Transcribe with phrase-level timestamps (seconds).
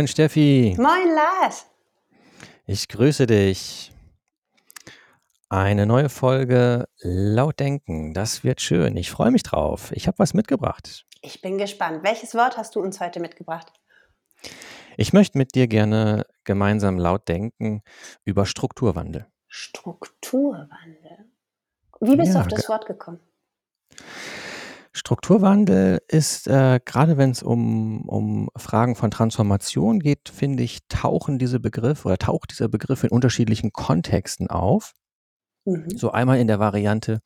[0.00, 1.66] Moin Steffi, Moin Lars.
[2.64, 3.92] ich grüße dich.
[5.50, 8.96] Eine neue Folge Laut Denken, das wird schön.
[8.96, 9.92] Ich freue mich drauf.
[9.92, 11.04] Ich habe was mitgebracht.
[11.20, 12.02] Ich bin gespannt.
[12.02, 13.74] Welches Wort hast du uns heute mitgebracht?
[14.96, 17.82] Ich möchte mit dir gerne gemeinsam laut denken
[18.24, 19.26] über Strukturwandel.
[19.48, 21.26] Strukturwandel.
[22.00, 23.20] Wie bist du Ja, auf ge- das Wort gekommen?
[24.92, 31.38] Strukturwandel ist, äh, gerade wenn es um, um Fragen von Transformation geht, finde ich, tauchen
[31.38, 34.94] diese Begriffe oder taucht dieser Begriff in unterschiedlichen Kontexten auf.
[35.64, 35.90] Mhm.
[35.96, 37.20] So einmal in der Variante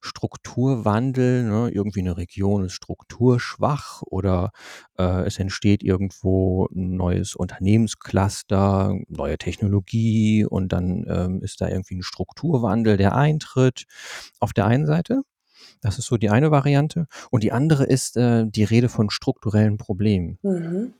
[0.00, 4.50] Strukturwandel, ne, irgendwie eine Region ist strukturschwach oder
[4.98, 11.96] äh, es entsteht irgendwo ein neues Unternehmenscluster, neue Technologie und dann ähm, ist da irgendwie
[11.96, 13.84] ein Strukturwandel, der eintritt.
[14.40, 15.22] Auf der einen Seite,
[15.80, 17.06] das ist so die eine Variante.
[17.30, 20.38] Und die andere ist äh, die Rede von strukturellen Problemen.
[20.42, 20.94] Mhm.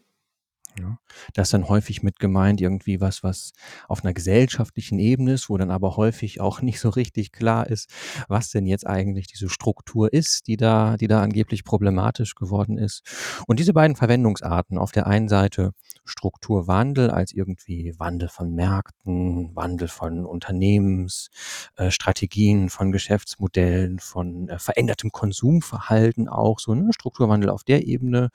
[0.78, 0.98] Ja,
[1.34, 3.52] da ist dann häufig mit gemeint irgendwie was, was
[3.88, 7.90] auf einer gesellschaftlichen Ebene ist, wo dann aber häufig auch nicht so richtig klar ist,
[8.28, 13.02] was denn jetzt eigentlich diese Struktur ist, die da, die da angeblich problematisch geworden ist.
[13.46, 15.72] Und diese beiden Verwendungsarten, auf der einen Seite
[16.04, 25.10] Strukturwandel als irgendwie Wandel von Märkten, Wandel von Unternehmensstrategien, äh, von Geschäftsmodellen, von äh, verändertem
[25.10, 28.30] Konsumverhalten auch, so ne, Strukturwandel auf der Ebene.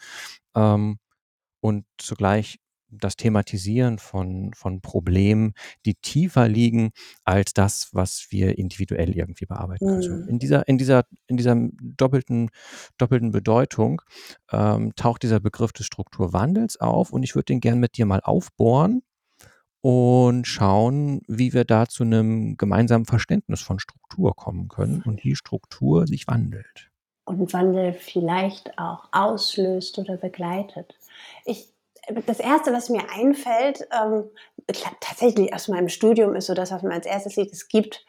[0.55, 0.99] Ähm,
[1.63, 5.53] und zugleich das Thematisieren von, von Problemen,
[5.85, 6.91] die tiefer liegen
[7.23, 10.01] als das, was wir individuell irgendwie bearbeiten können.
[10.01, 10.27] So Mhm.
[10.27, 12.49] in dieser, in dieser, in dieser doppelten,
[12.97, 14.01] doppelten Bedeutung
[14.51, 18.21] ähm, taucht dieser Begriff des Strukturwandels auf und ich würde den gern mit dir mal
[18.21, 19.01] aufbohren
[19.81, 25.35] und schauen, wie wir da zu einem gemeinsamen Verständnis von Struktur kommen können und wie
[25.35, 26.89] Struktur sich wandelt.
[27.25, 30.95] Und Wandel vielleicht auch auslöst oder begleitet.
[31.45, 31.73] Ich,
[32.25, 34.29] das Erste, was mir einfällt, ähm,
[34.99, 38.05] tatsächlich aus meinem Studium ist so das, was mir als erstes liegt, es gibt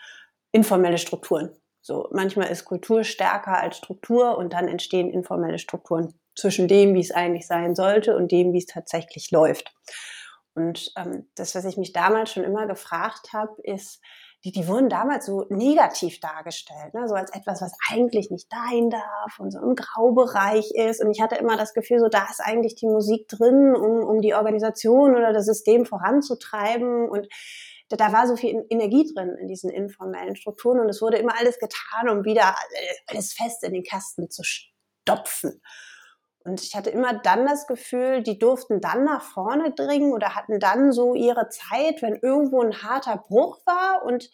[0.53, 1.51] informelle Strukturen.
[1.81, 7.01] So, manchmal ist Kultur stärker als Struktur und dann entstehen informelle Strukturen zwischen dem, wie
[7.01, 9.75] es eigentlich sein sollte und dem, wie es tatsächlich läuft.
[10.55, 14.01] Und ähm, das, was ich mich damals schon immer gefragt habe, ist,
[14.45, 17.09] die, die wurden damals so negativ dargestellt, ne?
[17.09, 21.03] so als etwas, was eigentlich nicht sein darf und so im Graubereich ist.
[21.03, 24.21] Und ich hatte immer das Gefühl, so da ist eigentlich die Musik drin, um, um
[24.21, 27.09] die Organisation oder das System voranzutreiben.
[27.09, 27.27] Und
[27.89, 31.39] da, da war so viel Energie drin in diesen informellen Strukturen und es wurde immer
[31.39, 32.55] alles getan, um wieder
[33.07, 35.63] alles fest in den Kasten zu stopfen.
[36.45, 40.61] Und ich hatte immer dann das Gefühl, die durften dann nach vorne dringen oder hatten
[40.61, 44.31] dann so ihre Zeit, wenn irgendwo ein harter Bruch war und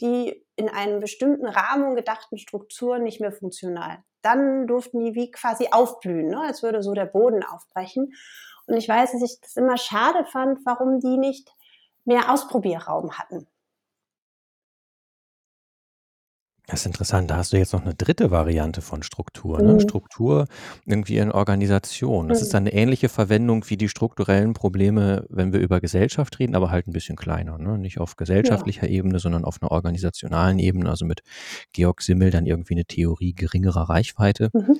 [0.00, 3.98] die in einem bestimmten Rahmen gedachten Strukturen nicht mehr funktional.
[4.20, 6.42] Dann durften die wie quasi aufblühen, ne?
[6.42, 8.12] als würde so der Boden aufbrechen.
[8.66, 11.50] Und ich weiß, dass ich das immer schade fand, warum die nicht
[12.04, 13.46] mehr Ausprobierraum hatten.
[16.66, 17.30] Das ist interessant.
[17.30, 19.74] Da hast du jetzt noch eine dritte Variante von Struktur, ne?
[19.74, 19.80] Mhm.
[19.80, 20.46] Struktur
[20.86, 22.26] irgendwie in Organisation.
[22.28, 22.52] Das ist Mhm.
[22.52, 26.86] dann eine ähnliche Verwendung wie die strukturellen Probleme, wenn wir über Gesellschaft reden, aber halt
[26.86, 27.76] ein bisschen kleiner, ne?
[27.76, 28.16] Nicht auf Ja.
[28.16, 31.22] gesellschaftlicher Ebene, sondern auf einer organisationalen Ebene, also mit
[31.74, 34.48] Georg Simmel dann irgendwie eine Theorie geringerer Reichweite.
[34.54, 34.78] Mhm.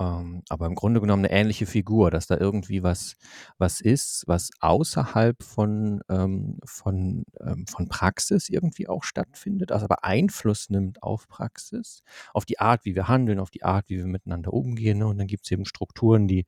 [0.00, 3.16] Ähm, aber im Grunde genommen eine ähnliche Figur, dass da irgendwie was,
[3.58, 10.04] was ist, was außerhalb von, ähm, von, ähm, von Praxis irgendwie auch stattfindet, also aber
[10.04, 12.02] Einfluss nimmt auf Praxis,
[12.32, 14.98] auf die Art, wie wir handeln, auf die Art, wie wir miteinander umgehen.
[14.98, 15.06] Ne?
[15.06, 16.46] Und dann gibt es eben Strukturen, die,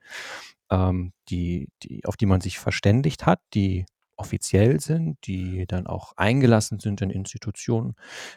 [0.71, 3.85] ähm, die, die, auf die man sich verständigt hat, die
[4.17, 7.95] offiziell sind, die dann auch eingelassen sind in Institutionen,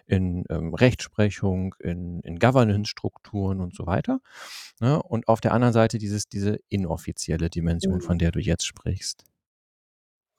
[0.08, 4.20] in ähm, Rechtsprechung, in, in Governance-Strukturen und so weiter.
[4.80, 5.02] Ne?
[5.02, 8.20] Und auf der anderen Seite dieses, diese inoffizielle Dimension, von Mhm.
[8.20, 9.26] der du jetzt sprichst.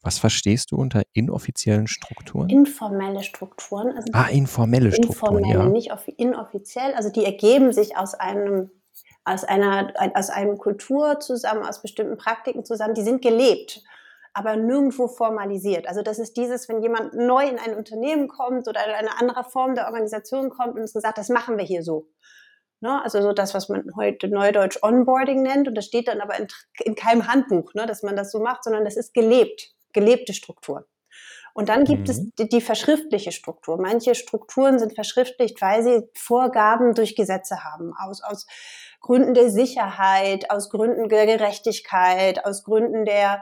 [0.02, 2.48] Was verstehst du unter inoffiziellen Strukturen?
[2.48, 5.68] Informelle Strukturen, also Ah, informelle Strukturen, informelle, ja.
[5.68, 8.70] nicht offi- inoffiziell, also die ergeben sich aus einem
[9.24, 13.82] aus einer ein- aus einem Kultur zusammen, aus bestimmten Praktiken zusammen, die sind gelebt,
[14.36, 15.88] aber nirgendwo formalisiert.
[15.88, 19.44] Also das ist dieses, wenn jemand neu in ein Unternehmen kommt oder in eine andere
[19.44, 22.06] Form der Organisation kommt und es gesagt, das machen wir hier so.
[22.80, 23.02] Ne?
[23.02, 26.48] Also so das, was man heute neudeutsch Onboarding nennt und das steht dann aber in,
[26.84, 30.86] in keinem Handbuch, ne, dass man das so macht, sondern das ist gelebt, gelebte Struktur.
[31.54, 32.32] Und dann gibt es Mhm.
[32.38, 33.78] die, die verschriftliche Struktur.
[33.80, 38.46] Manche Strukturen sind verschriftlicht, weil sie Vorgaben durch Gesetze haben, aus, aus
[39.00, 43.40] Gründen der Sicherheit, aus Gründen der Gerechtigkeit, aus Gründen der,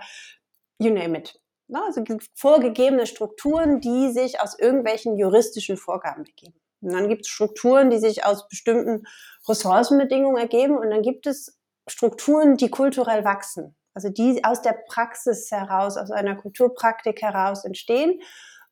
[0.79, 1.41] you name it.
[1.69, 1.83] Ne?
[1.85, 2.03] Also
[2.35, 6.61] vorgegebene Strukturen, die sich aus irgendwelchen juristischen Vorgaben ergeben.
[6.81, 9.05] Und dann gibt es Strukturen, die sich aus bestimmten
[9.49, 10.77] Ressourcenbedingungen ergeben.
[10.77, 13.77] Und dann gibt es Strukturen, die kulturell wachsen.
[13.95, 18.21] also die aus der Praxis heraus, aus einer Kulturpraktik heraus entstehen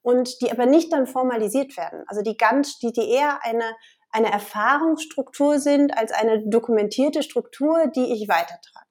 [0.03, 2.03] und die aber nicht dann formalisiert werden.
[2.09, 3.77] Also die ganz, die, die eher eine,
[4.11, 8.87] eine Erfahrungsstruktur sind als eine dokumentierte Struktur, die ich weitertrage.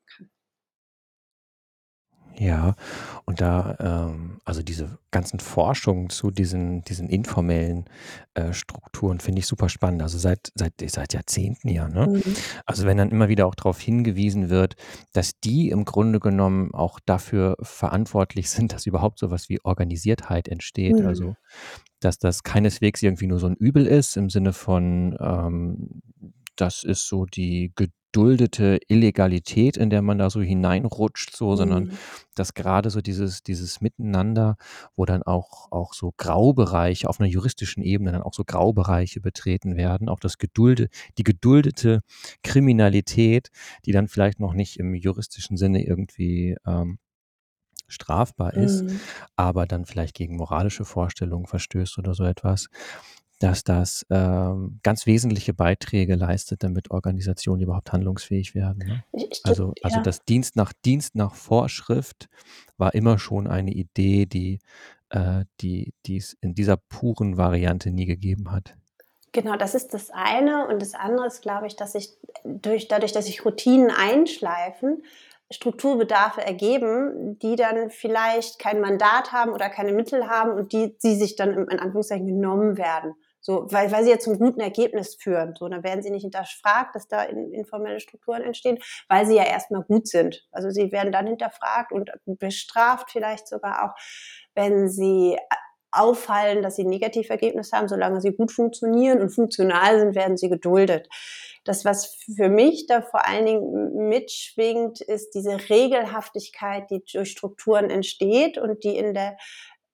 [2.37, 2.75] Ja,
[3.25, 7.85] und da, ähm, also diese ganzen Forschungen zu diesen, diesen informellen
[8.33, 10.01] äh, Strukturen finde ich super spannend.
[10.01, 12.07] Also seit, seit, seit Jahrzehnten ja, ne?
[12.07, 12.23] Mhm.
[12.65, 14.75] Also wenn dann immer wieder auch darauf hingewiesen wird,
[15.13, 20.99] dass die im Grunde genommen auch dafür verantwortlich sind, dass überhaupt sowas wie Organisiertheit entsteht.
[20.99, 21.05] Mhm.
[21.05, 21.35] Also
[21.99, 26.01] dass das keineswegs irgendwie nur so ein Übel ist im Sinne von, ähm,
[26.55, 27.71] das ist so die
[28.11, 31.99] geduldete Illegalität, in der man da so hineinrutscht, so, sondern Mhm.
[32.35, 34.55] dass gerade so dieses, dieses Miteinander,
[34.95, 39.75] wo dann auch, auch so Graubereiche auf einer juristischen Ebene dann auch so Graubereiche betreten
[39.77, 42.01] werden, auch das Gedulde, die geduldete
[42.43, 43.49] Kriminalität,
[43.85, 46.99] die dann vielleicht noch nicht im juristischen Sinne irgendwie ähm,
[47.87, 49.01] strafbar ist, Mhm.
[49.35, 52.69] aber dann vielleicht gegen moralische Vorstellungen verstößt oder so etwas,
[53.41, 58.83] dass das ähm, ganz wesentliche Beiträge leistet, damit Organisationen überhaupt handlungsfähig werden.
[58.87, 59.03] Ne?
[59.13, 60.03] Ich, Also, also ja.
[60.03, 62.29] das Dienst nach Dienst nach Vorschrift
[62.77, 64.59] war immer schon eine Idee, die
[65.09, 68.75] äh, die die es in dieser puren Variante nie gegeben hat.
[69.33, 70.67] Genau, das ist das eine.
[70.67, 75.03] Und das andere ist, glaube ich, dass sich durch, dadurch, dass sich Routinen einschleifen,
[75.49, 81.15] Strukturbedarfe ergeben, die dann vielleicht kein Mandat haben oder keine Mittel haben und die, die
[81.15, 83.15] sich dann in Anführungszeichen genommen werden.
[83.41, 85.55] So, weil, weil sie ja zum guten Ergebnis führen.
[85.57, 88.77] So, dann werden sie nicht hinterfragt, dass da in, informelle Strukturen entstehen,
[89.09, 90.47] weil sie ja erstmal gut sind.
[90.51, 93.95] Also sie werden dann hinterfragt und bestraft vielleicht sogar auch,
[94.53, 95.37] wenn sie
[95.91, 100.49] auffallen, dass sie ein Negativergebnis haben, solange sie gut funktionieren und funktional sind, werden sie
[100.49, 101.09] geduldet.
[101.63, 107.89] Das, was für mich da vor allen Dingen mitschwingt, ist diese Regelhaftigkeit, die durch Strukturen
[107.89, 109.37] entsteht und die in der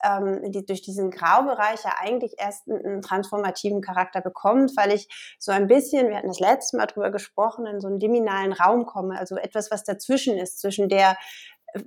[0.04, 5.08] ähm, die durch diesen Graubereich ja eigentlich erst einen, einen transformativen Charakter bekommt, weil ich
[5.40, 8.86] so ein bisschen, wir hatten das letzte Mal drüber gesprochen, in so einen liminalen Raum
[8.86, 11.18] komme, also etwas, was dazwischen ist, zwischen der
[11.74, 11.82] äh,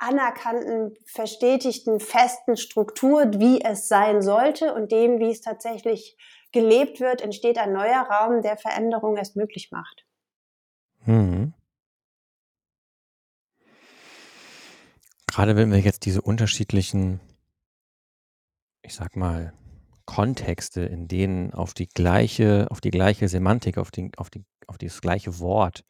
[0.00, 6.16] anerkannten, verstetigten, festen Struktur, wie es sein sollte und dem, wie es tatsächlich
[6.52, 10.04] gelebt wird, entsteht ein neuer Raum, der Veränderung erst möglich macht.
[11.04, 11.54] Mhm.
[15.38, 17.20] Gerade wenn wir jetzt diese unterschiedlichen,
[18.82, 19.52] ich sag mal,
[20.04, 24.78] Kontexte, in denen auf die gleiche, auf die gleiche Semantik, auf, die, auf, die, auf
[24.78, 25.84] das gleiche Wort,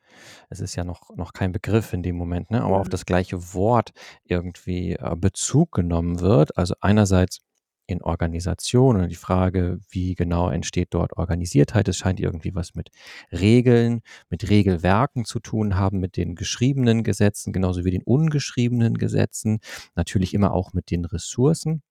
[0.50, 2.90] es ist ja noch, noch kein Begriff in dem Moment, ne, aber auf Mhm.
[2.90, 3.92] das gleiche Wort
[4.22, 6.58] irgendwie äh, Bezug genommen wird.
[6.58, 7.38] Also einerseits
[7.88, 11.88] in Organisationen, die Frage, wie genau entsteht dort Organisiertheit.
[11.88, 12.90] Es scheint irgendwie was mit
[13.32, 19.60] Regeln, mit Regelwerken zu tun haben, mit den geschriebenen Gesetzen, genauso wie den ungeschriebenen Gesetzen,
[19.96, 21.82] natürlich immer auch mit den Ressourcen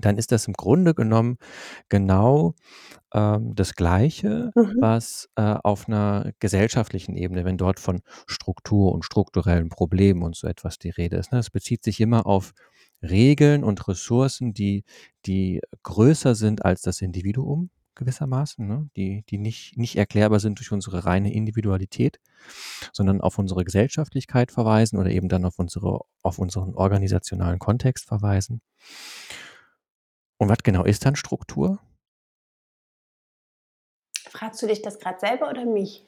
[0.00, 1.38] dann ist das im Grunde genommen
[1.88, 2.54] genau
[3.14, 4.76] ähm, das Gleiche, Mhm.
[4.80, 10.46] was äh, auf einer gesellschaftlichen Ebene, wenn dort von Struktur und strukturellen Problemen und so
[10.46, 11.32] etwas die Rede ist.
[11.32, 11.38] Ne?
[11.40, 12.52] Es bezieht sich immer auf
[13.02, 14.84] Regeln und Ressourcen, die,
[15.26, 18.88] die größer sind als das Individuum gewissermaßen, ne?
[18.96, 22.20] die, die nicht, nicht erklärbar sind durch unsere reine Individualität,
[22.92, 28.62] sondern auf unsere Gesellschaftlichkeit verweisen oder eben dann auf, unsere, auf unseren organisationalen Kontext verweisen.
[30.38, 31.80] Und was genau ist dann Struktur?
[34.30, 36.04] Fragst du dich das gerade selber oder mich?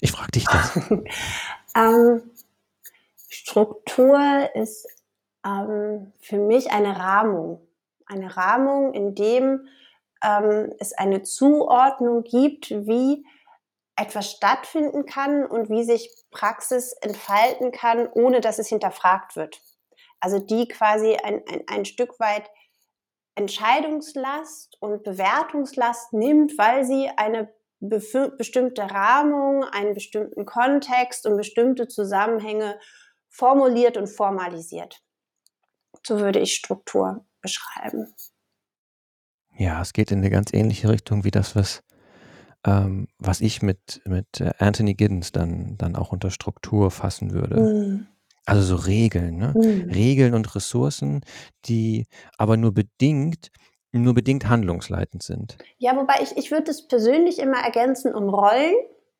[0.00, 0.76] Ich frage dich das.
[1.74, 2.22] ähm,
[3.28, 4.86] Struktur ist
[5.44, 7.66] ähm, für mich eine Rahmung.
[8.06, 9.68] Eine Rahmung, in dem
[10.22, 13.24] ähm, es eine Zuordnung gibt, wie
[13.96, 19.60] etwas stattfinden kann und wie sich Praxis entfalten kann, ohne dass es hinterfragt wird.
[20.20, 22.50] Also die quasi ein, ein, ein Stück weit
[23.34, 32.78] Entscheidungslast und Bewertungslast nimmt, weil sie eine bestimmte Rahmung, einen bestimmten Kontext und bestimmte Zusammenhänge
[33.28, 35.02] formuliert und formalisiert.
[36.06, 38.14] So würde ich Struktur beschreiben.
[39.56, 41.82] Ja, es geht in eine ganz ähnliche Richtung wie das, was,
[42.64, 47.60] ähm, was ich mit, mit äh, Anthony Giddens dann, dann auch unter Struktur fassen würde.
[47.60, 48.06] Mhm.
[48.46, 49.52] Also so Regeln, ne?
[49.54, 49.90] Mhm.
[49.90, 51.20] Regeln und Ressourcen,
[51.66, 52.06] die
[52.38, 53.50] aber nur bedingt,
[53.92, 55.58] nur bedingt handlungsleitend sind.
[55.78, 58.74] Ja, wobei ich, ich würde es persönlich immer ergänzen um Rollen.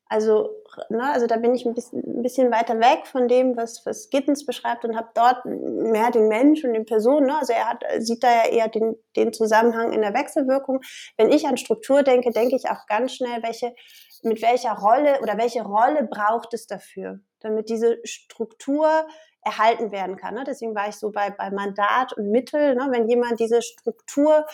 [0.05, 0.49] Also,
[0.89, 4.09] ne, also da bin ich ein bisschen, ein bisschen weiter weg von dem, was, was
[4.09, 7.25] Gittens beschreibt und habe dort mehr den Mensch und den Person.
[7.25, 7.37] Ne?
[7.37, 10.81] Also er hat, sieht da ja eher den, den Zusammenhang in der Wechselwirkung.
[11.17, 13.73] Wenn ich an Struktur denke, denke ich auch ganz schnell, welche,
[14.23, 17.19] mit welcher Rolle oder welche Rolle braucht es dafür?
[17.41, 19.07] damit diese Struktur
[19.43, 20.35] erhalten werden kann.
[20.35, 20.43] Ne?
[20.45, 22.75] Deswegen war ich so bei, bei Mandat und Mittel.
[22.75, 22.87] Ne?
[22.91, 24.45] Wenn jemand diese Struktur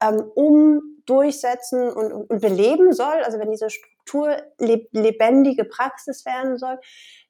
[0.00, 6.58] ähm, um durchsetzen und, und, beleben soll, also wenn diese Struktur leb lebendige Praxis werden
[6.58, 6.78] soll,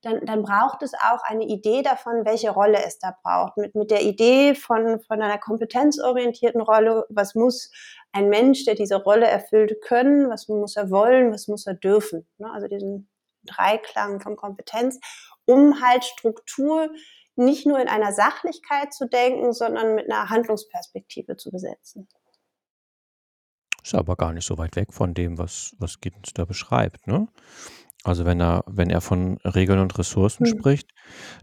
[0.02, 3.56] dann, dann braucht es auch eine Idee davon, welche Rolle es da braucht.
[3.56, 7.70] Mit, mit der Idee von, von einer kompetenzorientierten Rolle, was muss
[8.12, 12.26] ein Mensch, der diese Rolle erfüllt, können, was muss er wollen, was muss er dürfen.
[12.38, 12.50] Ne?
[12.52, 13.08] Also diesen
[13.44, 14.98] Dreiklang von Kompetenz,
[15.44, 16.90] um halt Struktur
[17.36, 22.08] nicht nur in einer Sachlichkeit zu denken, sondern mit einer Handlungsperspektive zu besetzen.
[23.88, 27.06] Ist aber gar nicht so weit weg von dem, was, was Giddens da beschreibt.
[27.06, 27.26] Ne?
[28.04, 30.58] Also wenn er, wenn er von Regeln und Ressourcen mhm.
[30.58, 30.90] spricht,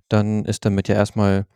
[0.09, 1.47] dann ist damit ja erstmal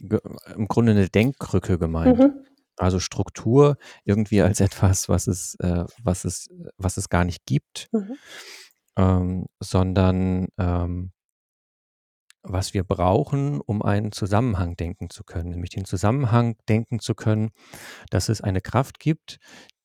[0.00, 2.18] im Grunde eine Denkkrücke gemeint.
[2.18, 2.46] Mhm.
[2.78, 3.76] Also Struktur
[4.06, 8.16] irgendwie als etwas, was es, äh, was es, was es gar nicht gibt, mhm.
[8.96, 11.12] ähm, sondern ähm,
[12.42, 17.50] was wir brauchen, um einen Zusammenhang denken zu können, nämlich den Zusammenhang denken zu können,
[18.10, 19.38] dass es eine Kraft gibt,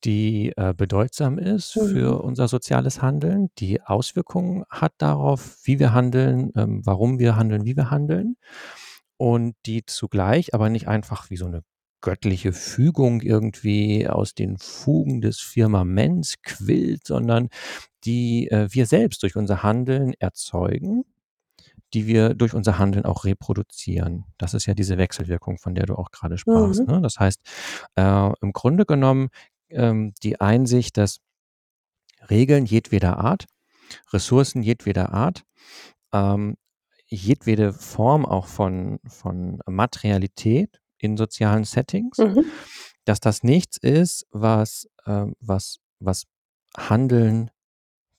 [0.03, 1.87] die äh, bedeutsam ist mhm.
[1.87, 7.65] für unser soziales Handeln, die Auswirkungen hat darauf, wie wir handeln, ähm, warum wir handeln,
[7.65, 8.35] wie wir handeln
[9.17, 11.63] und die zugleich aber nicht einfach wie so eine
[12.01, 17.47] göttliche Fügung irgendwie aus den Fugen des Firmaments quillt, sondern
[18.03, 21.05] die äh, wir selbst durch unser Handeln erzeugen
[21.93, 24.25] die wir durch unser Handeln auch reproduzieren.
[24.37, 26.81] Das ist ja diese Wechselwirkung, von der du auch gerade sprachst.
[26.81, 26.93] Mhm.
[26.95, 27.01] Ne?
[27.01, 27.39] Das heißt,
[27.95, 29.29] äh, im Grunde genommen
[29.69, 31.19] ähm, die Einsicht, dass
[32.29, 33.45] Regeln jedweder Art,
[34.11, 35.43] Ressourcen jedweder Art,
[36.11, 36.55] ähm,
[37.05, 42.45] jedwede Form auch von, von Materialität in sozialen Settings, mhm.
[43.05, 46.23] dass das nichts ist, was, äh, was, was
[46.75, 47.51] Handeln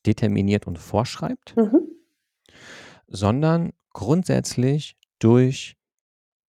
[0.06, 1.93] determiniert und vorschreibt, mhm
[3.14, 5.76] sondern grundsätzlich durch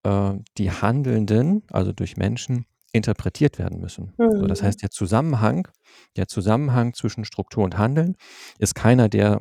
[0.02, 4.14] äh, die Handelnden, also durch Menschen, interpretiert werden müssen.
[4.18, 4.38] Mhm.
[4.38, 4.66] So, das mhm.
[4.66, 5.68] heißt, der Zusammenhang,
[6.16, 8.16] der Zusammenhang zwischen Struktur und Handeln
[8.58, 9.40] ist keiner, der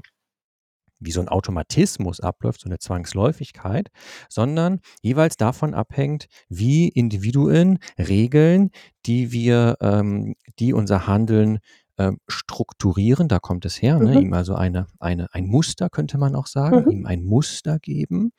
[1.00, 3.90] wie so ein Automatismus abläuft, so eine Zwangsläufigkeit,
[4.30, 8.72] sondern jeweils davon abhängt, wie Individuen Regeln,
[9.06, 11.60] die wir, ähm, die unser Handeln
[11.98, 14.16] ähm, strukturieren, da kommt es her, ne?
[14.16, 14.26] Mhm.
[14.26, 16.92] ihm also eine, eine, ein Muster, könnte man auch sagen, mhm.
[16.92, 18.32] ihm ein Muster geben,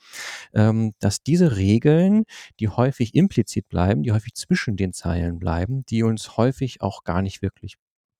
[0.54, 2.24] ähm, dass diese Regeln,
[2.60, 7.22] die häufig implizit bleiben, die häufig zwischen den Zeilen bleiben, die uns häufig auch gar
[7.22, 7.76] nicht wirklich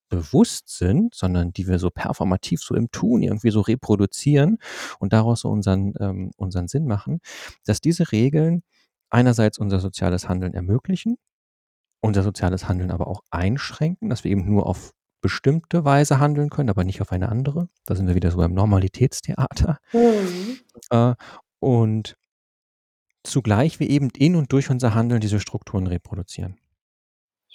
[0.08, 4.58] bewusst sind, sondern die wir so performativ so im Tun irgendwie so reproduzieren
[5.00, 7.20] und daraus so unseren, ähm, unseren Sinn machen,
[7.64, 8.62] dass diese Regeln
[9.10, 11.16] einerseits unser soziales Handeln ermöglichen,
[12.00, 14.92] unser soziales Handeln aber auch einschränken, dass wir eben nur auf
[15.24, 17.70] bestimmte Weise handeln können, aber nicht auf eine andere.
[17.86, 19.78] Da sind wir wieder so beim Normalitätstheater.
[19.94, 20.58] Mhm.
[20.90, 21.14] Äh,
[21.60, 22.18] und
[23.22, 26.58] zugleich wir eben in und durch unser Handeln diese Strukturen reproduzieren.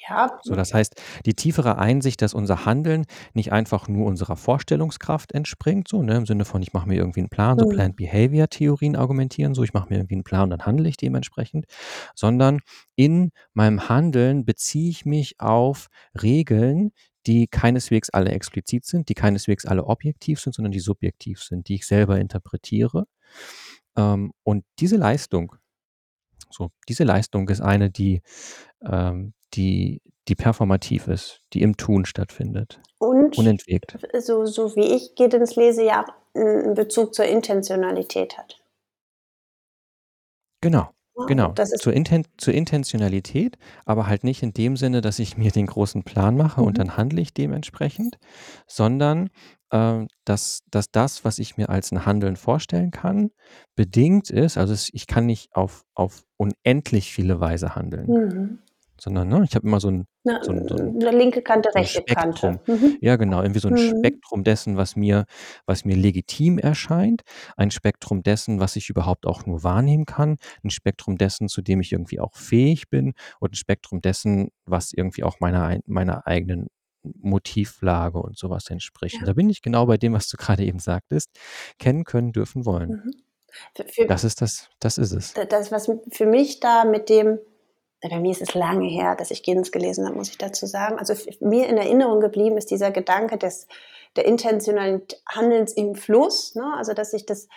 [0.07, 0.39] Ja.
[0.41, 5.87] So, das heißt, die tiefere Einsicht, dass unser Handeln nicht einfach nur unserer Vorstellungskraft entspringt,
[5.87, 7.73] so ne, im Sinne von, ich mache mir irgendwie einen Plan, so mhm.
[7.73, 10.97] Planned Behavior Theorien argumentieren, so ich mache mir irgendwie einen Plan und dann handle ich
[10.97, 11.65] dementsprechend,
[12.15, 12.61] sondern
[12.95, 15.87] in meinem Handeln beziehe ich mich auf
[16.19, 16.91] Regeln,
[17.29, 21.75] die keineswegs alle explizit sind, die keineswegs alle objektiv sind, sondern die subjektiv sind, die
[21.75, 23.05] ich selber interpretiere.
[23.95, 25.55] Ähm, und diese Leistung,
[26.49, 28.23] so, diese Leistung ist eine, die,
[28.81, 32.81] ähm, die, die performativ ist, die im Tun stattfindet.
[32.97, 33.95] Und unentwegt.
[34.19, 38.59] So, so wie ich Giddens lese, ja einen Bezug zur Intentionalität hat.
[40.61, 40.89] Genau.
[41.27, 45.67] Genau, zur, Inten zur Intentionalität, aber halt nicht in dem Sinne, dass ich mir den
[45.67, 46.77] großen Plan mache und mhm.
[46.77, 48.17] dann handle ich dementsprechend,
[48.67, 49.29] sondern
[49.71, 53.31] äh, dass, dass das, was ich mir als ein Handeln vorstellen kann,
[53.75, 58.07] bedingt ist, also ich kann nicht auf, auf unendlich viele Weise handeln.
[58.07, 58.59] Mhm
[59.01, 61.69] sondern ne, ich habe immer so ein, Na, so ein, so ein eine linke Kante,
[61.73, 62.59] so rechte Kante.
[62.65, 62.97] Mhm.
[63.01, 63.99] Ja, genau, irgendwie so ein mhm.
[63.99, 65.25] Spektrum dessen, was mir,
[65.65, 67.21] was mir legitim erscheint,
[67.57, 71.81] ein Spektrum dessen, was ich überhaupt auch nur wahrnehmen kann, ein Spektrum dessen, zu dem
[71.81, 76.67] ich irgendwie auch fähig bin und ein Spektrum dessen, was irgendwie auch meiner, meiner eigenen
[77.03, 79.17] Motivlage und sowas entspricht.
[79.19, 79.25] Ja.
[79.25, 81.29] da bin ich genau bei dem, was du gerade eben sagtest,
[81.77, 82.89] kennen können, dürfen wollen.
[82.89, 83.11] Mhm.
[83.75, 85.33] Für, für das ist das, das ist es.
[85.33, 87.39] Das, was für mich da mit dem
[88.01, 90.97] bei mir ist es lange her, dass ich Gens gelesen habe, muss ich dazu sagen.
[90.97, 93.67] Also mir in Erinnerung geblieben ist dieser Gedanke des,
[94.15, 96.55] der intentionalen Handelns im Fluss.
[96.55, 96.73] Ne?
[96.77, 97.47] Also dass ich das,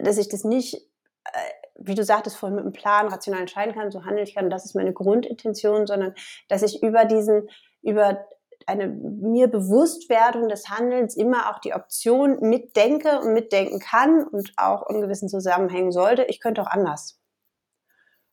[0.00, 1.38] dass ich das nicht, äh,
[1.76, 4.64] wie du sagtest, vorhin mit einem Plan rational entscheiden kann, so handeln ich kann, das
[4.64, 6.14] ist meine Grundintention, sondern
[6.48, 7.48] dass ich über diesen,
[7.82, 8.26] über
[8.66, 14.90] eine mir Bewusstwerdung des Handelns immer auch die Option mitdenke und mitdenken kann und auch
[14.90, 17.17] in gewissen Zusammenhängen sollte, ich könnte auch anders.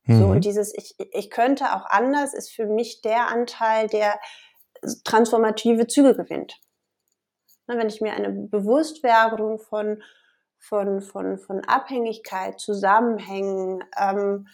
[0.05, 0.19] Mhm.
[0.19, 4.19] So, und dieses ich, ich könnte auch anders ist für mich der Anteil, der
[5.03, 6.59] transformative Züge gewinnt.
[7.67, 10.03] Wenn ich mir eine Bewusstwerdung von,
[10.59, 14.47] von, von, von Abhängigkeit, Zusammenhängen, ähm,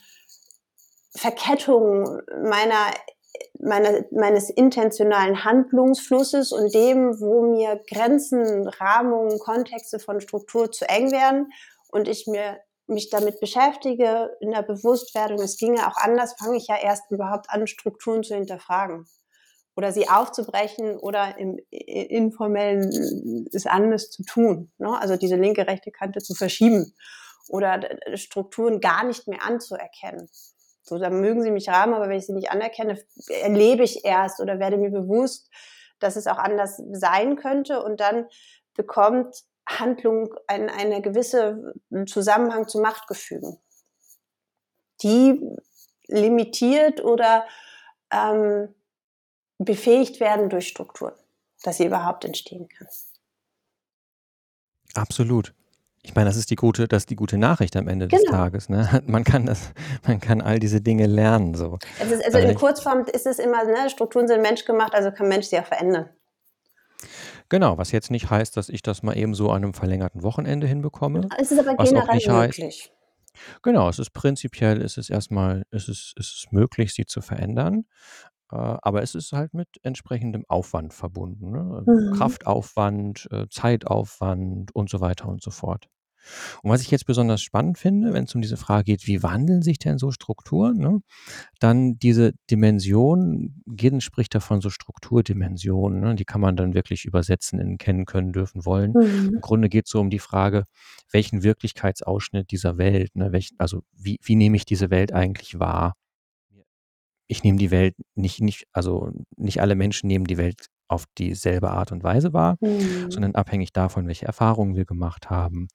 [1.13, 2.93] Verkettung meiner,
[3.60, 11.12] meiner, meines intentionalen Handlungsflusses und dem, wo mir Grenzen, Rahmungen, Kontexte von Struktur zu eng
[11.12, 11.51] werden
[11.89, 16.67] und ich mir mich damit beschäftige in der Bewusstwerdung, es ginge auch anders, fange ich
[16.67, 19.05] ja erst überhaupt an, Strukturen zu hinterfragen
[19.75, 24.71] oder sie aufzubrechen oder im informellen es anders zu tun.
[24.77, 25.00] Ne?
[25.00, 26.93] Also diese linke, rechte Kante zu verschieben
[27.47, 27.79] oder
[28.15, 30.29] Strukturen gar nicht mehr anzuerkennen.
[30.83, 34.39] So, da mögen sie mich haben, aber wenn ich sie nicht anerkenne, erlebe ich erst
[34.39, 35.50] oder werde mir bewusst,
[36.00, 38.27] dass es auch anders sein könnte und dann
[38.73, 39.43] bekommt
[39.79, 41.73] Handlung ein, eine gewisse
[42.07, 43.57] Zusammenhang zu Machtgefügen,
[45.01, 45.39] die
[46.07, 47.45] limitiert oder
[48.11, 48.73] ähm,
[49.57, 51.13] befähigt werden durch Strukturen,
[51.63, 52.87] dass sie überhaupt entstehen kann.
[54.93, 55.53] Absolut.
[56.03, 58.31] Ich meine, das ist die gute, das die gute Nachricht am Ende des Genau.
[58.35, 58.69] Tages.
[58.69, 59.03] Ne?
[59.05, 59.71] Man kann das,
[60.05, 61.53] man kann all diese Dinge lernen.
[61.53, 61.77] So.
[61.99, 65.45] Ist, also Äh, in Kurzform ist es immer, ne, Strukturen sind menschgemacht, also kann Mensch
[65.47, 66.09] sie auch verändern.
[67.51, 70.65] Genau, was jetzt nicht heißt, dass ich das mal eben so an einem verlängerten Wochenende
[70.65, 71.27] hinbekomme.
[71.38, 72.91] Es ist aber Was auch generell nicht heißt, möglich.
[73.62, 77.86] genau, es ist prinzipiell, es ist erstmal, es ist, es ist möglich, sie zu verändern.
[78.51, 81.51] Äh, aber es ist halt mit entsprechendem Aufwand verbunden.
[81.51, 81.84] Ne?
[81.86, 82.13] Mhm.
[82.15, 85.88] Kraftaufwand, äh, Zeitaufwand und so weiter und so fort.
[86.63, 89.61] Und was ich jetzt besonders spannend finde, wenn es um diese Frage geht, wie wandeln
[89.61, 91.01] sich denn so Strukturen, ne?
[91.59, 96.15] dann diese Dimension, Giddens spricht davon so Strukturdimensionen, ne?
[96.15, 98.93] die kann man dann wirklich übersetzen in kennen können, dürfen, wollen.
[98.93, 99.41] Im Mhm.
[99.41, 100.65] Grunde geht es so um die Frage,
[101.11, 103.31] welchen Wirklichkeitsausschnitt dieser Welt, ne?
[103.31, 105.96] welchen, also wie, wie nehme ich diese Welt eigentlich wahr?
[107.27, 111.71] Ich nehme die Welt nicht, nicht, also nicht alle Menschen nehmen die Welt auf dieselbe
[111.71, 113.11] Art und Weise wahr, Mhm.
[113.11, 115.67] sondern abhängig davon, welche Erfahrungen wir gemacht haben,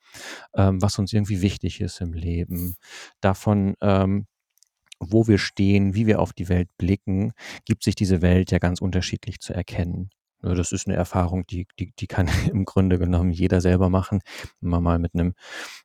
[0.55, 2.77] ähm, was uns irgendwie wichtig ist im Leben,
[3.21, 4.27] davon, ähm,
[5.01, 7.33] wo wir stehen, wie wir auf die Welt blicken,
[7.67, 10.11] gibt sich diese Welt ja ganz unterschiedlich zu erkennen.
[10.43, 14.21] Ne, Das ist eine Erfahrung, die, die, die kann im Grunde genommen jeder selber machen.
[14.61, 15.35] Wenn man mal mit einem,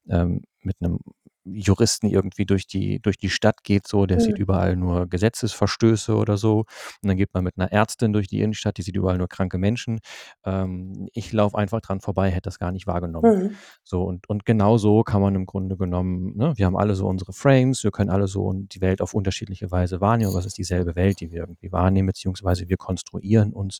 [0.10, 1.00] ähm, mit einem
[1.46, 4.42] Juristen irgendwie durch die, durch die Stadt geht, so, der sieht Mhm.
[4.42, 6.60] überall nur Gesetzesverstöße oder so.
[7.02, 9.58] Und dann geht man mit einer Ärztin durch die Innenstadt, die sieht überall nur kranke
[9.58, 10.00] Menschen.
[10.46, 13.44] Ähm, ich laufe einfach dran vorbei, hätte das gar nicht wahrgenommen.
[13.44, 13.56] Mhm.
[13.84, 17.08] So, und, und genau so kann man im Grunde genommen, ne, wir haben alle so
[17.08, 20.58] unsere Frames, wir können alle so die Welt auf unterschiedliche Weise wahrnehmen, aber es ist
[20.58, 23.80] dieselbe Welt, die wir irgendwie wahrnehmen, beziehungsweise wir konstruieren uns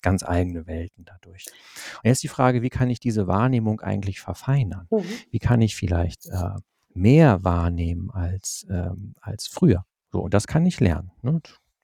[0.00, 1.46] ganz eigene Welten dadurch.
[2.02, 4.86] Und jetzt die Frage, wie kann ich diese Wahrnehmung eigentlich verfeinern?
[4.90, 5.04] Mhm.
[5.30, 6.58] Wie kann ich vielleicht äh,
[6.94, 9.84] mehr wahrnehmen als, ähm, als früher?
[10.10, 11.10] So, und das kann ich lernen.
[11.22, 11.40] Ne?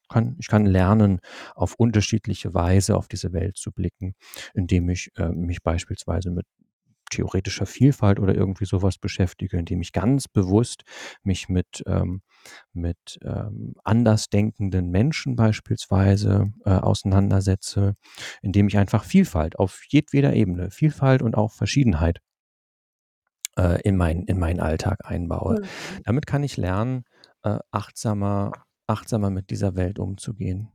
[0.09, 1.21] Kann, ich kann lernen,
[1.55, 4.15] auf unterschiedliche Weise auf diese Welt zu blicken,
[4.55, 6.47] indem ich äh, mich beispielsweise mit
[7.11, 10.85] theoretischer Vielfalt oder irgendwie sowas beschäftige, indem ich ganz bewusst
[11.23, 12.23] mich mit, ähm,
[12.73, 17.95] mit ähm, andersdenkenden Menschen beispielsweise äh, auseinandersetze,
[18.43, 22.21] indem ich einfach Vielfalt auf jedweder Ebene, Vielfalt und auch Verschiedenheit
[23.59, 25.61] äh, in, mein, in meinen Alltag einbaue.
[25.61, 26.03] Mhm.
[26.05, 27.05] Damit kann ich lernen,
[27.43, 28.53] äh, achtsamer,
[28.87, 30.69] achtsamer mit dieser Welt umzugehen.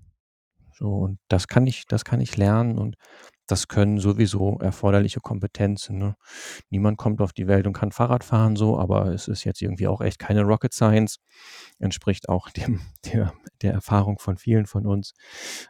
[0.74, 2.96] So, und das kann ich, das kann ich lernen und
[3.48, 5.98] das können sowieso erforderliche Kompetenzen.
[5.98, 6.16] Ne?
[6.70, 9.88] Niemand kommt auf die Welt und kann Fahrrad fahren, so, aber es ist jetzt irgendwie
[9.88, 11.20] auch echt keine Rocket Science.
[11.80, 15.14] Entspricht auch dem, der, der Erfahrung von vielen von uns.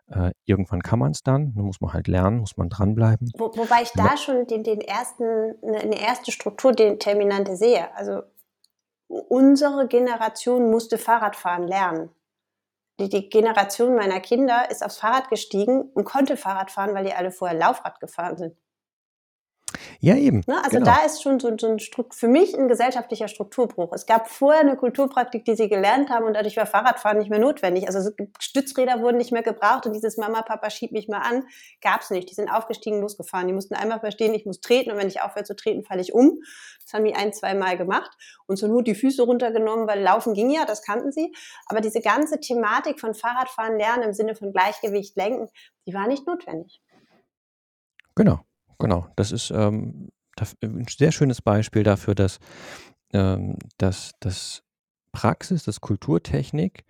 [0.08, 3.32] Äh, irgendwann kann man es dann, dann muss man halt lernen, muss man dranbleiben.
[3.38, 5.24] Wo, wobei ich da schon den, den ersten,
[5.64, 7.94] eine eine erste Strukturdeterminante sehe.
[7.96, 8.22] Also
[9.08, 12.10] unsere Generation musste Fahrradfahren lernen.
[13.00, 17.14] Die, die Generation meiner Kinder ist aufs Fahrrad gestiegen und konnte Fahrrad fahren, weil die
[17.14, 18.56] alle vorher Laufrad gefahren sind.
[20.00, 20.42] Ja, eben.
[20.48, 20.58] Ne?
[20.64, 20.86] Also genau.
[20.86, 23.94] da ist schon so, so ein Strukt, für mich ein gesellschaftlicher Strukturbruch.
[23.94, 27.40] Es gab vorher eine Kulturpraktik, die sie gelernt haben und dadurch war Fahrradfahren nicht mehr
[27.40, 27.88] notwendig.
[27.88, 31.46] Also Stützräder wurden nicht mehr gebraucht und dieses Mama, Papa, schieb mich mal an,
[31.82, 32.30] gab es nicht.
[32.30, 33.48] Die sind aufgestiegen, losgefahren.
[33.48, 36.14] Die mussten einmal verstehen, ich muss treten und wenn ich aufhöre zu treten, falle ich
[36.14, 36.40] um.
[36.84, 38.12] Das haben die ein, zwei Mal gemacht
[38.46, 41.34] und zur Not die Füße runtergenommen, weil Laufen ging ja, das kannten sie.
[41.68, 45.50] Aber diese ganze Thematik von Fahrradfahren lernen im Sinne von Gleichgewicht lenken,
[45.88, 46.82] die war nicht notwendig.
[48.16, 48.42] Genau,
[48.84, 49.08] genau.
[49.16, 52.40] Das ist ähm, das, ein sehr schönes Beispiel dafür, dass,
[53.14, 54.64] ähm, dass, dass
[55.12, 56.84] Praxis, dass Kulturtechnik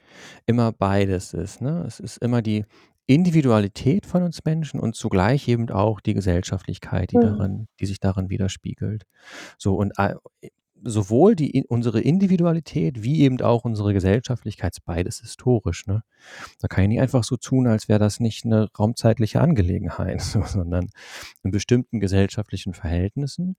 [0.45, 1.61] immer beides ist.
[1.61, 1.83] Ne?
[1.85, 2.65] Es ist immer die
[3.05, 8.29] Individualität von uns Menschen und zugleich eben auch die Gesellschaftlichkeit, die darin die sich darin
[8.29, 9.03] widerspiegelt.
[9.57, 10.15] So und e
[10.83, 16.03] sowohl die unsere Individualität wie eben auch unsere Gesellschaftlichkeit, beides historisch, ne?
[16.61, 20.43] Da kann ich nicht einfach so tun, als wäre das nicht 'ne raumzeitliche Angelegenheit, so,
[20.43, 20.89] sondern
[21.43, 23.57] in bestimmten gesellschaftlichen Verhältnissen,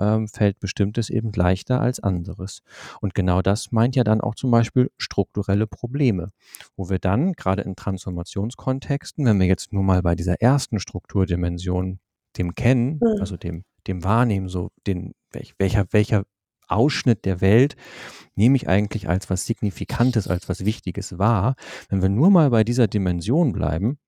[0.00, 2.62] ähm, fällt Bestimmtes eben leichter als anderes.
[3.00, 6.30] Und genau das meint ja dann auch zum Beispiel strukturelle Probleme,
[6.76, 12.00] wo wir dann grade in Transformationskontexten, wenn wir jetzt nur mal bei dieser ersten Strukturdimension,
[12.38, 13.20] dem Kennen, Mhm.
[13.20, 16.24] also dem dem Wahrnehmen, so den welch welcher welcher
[16.68, 17.76] Ausschnitt der Welt
[18.34, 21.54] nehme ich eigentlich als was Signifikantes, als was Wichtiges wahr?
[21.88, 23.98] Wenn wir nur mal bei dieser Dimension bleiben,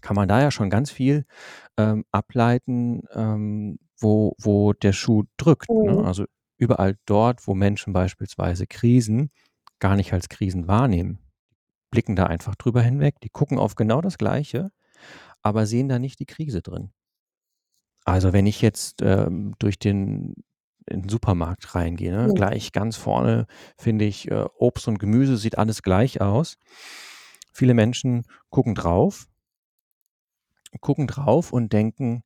[0.00, 1.24] kann man da ja schon ganz viel,
[1.78, 5.92] ähm, ableiten, ähm, wo wo der Schuh drückt, ne?
[5.94, 6.04] Mhm.
[6.04, 6.26] Also,
[6.58, 9.30] überall dort, wo Menschen beispielsweise Krisen
[9.80, 11.18] gar nicht als Krisen wahrnehmen,
[11.90, 13.20] blicken da einfach drüber hinweg.
[13.22, 14.70] Die gucken auf genau das Gleiche,
[15.42, 16.92] aber sehen da nicht die Krise drin.
[18.04, 20.34] Also, wenn ich jetzt, ähm, durch den
[20.86, 22.34] in 'n Supermarkt reingehe, ne, Mhm.
[22.34, 23.46] gleich ganz vorne
[23.78, 26.56] finde ich, äh, Obst und Gemüse, sieht alles gleich aus.
[27.52, 29.26] Viele Menschen gucken drauf
[30.80, 32.22] gucken drauf und denken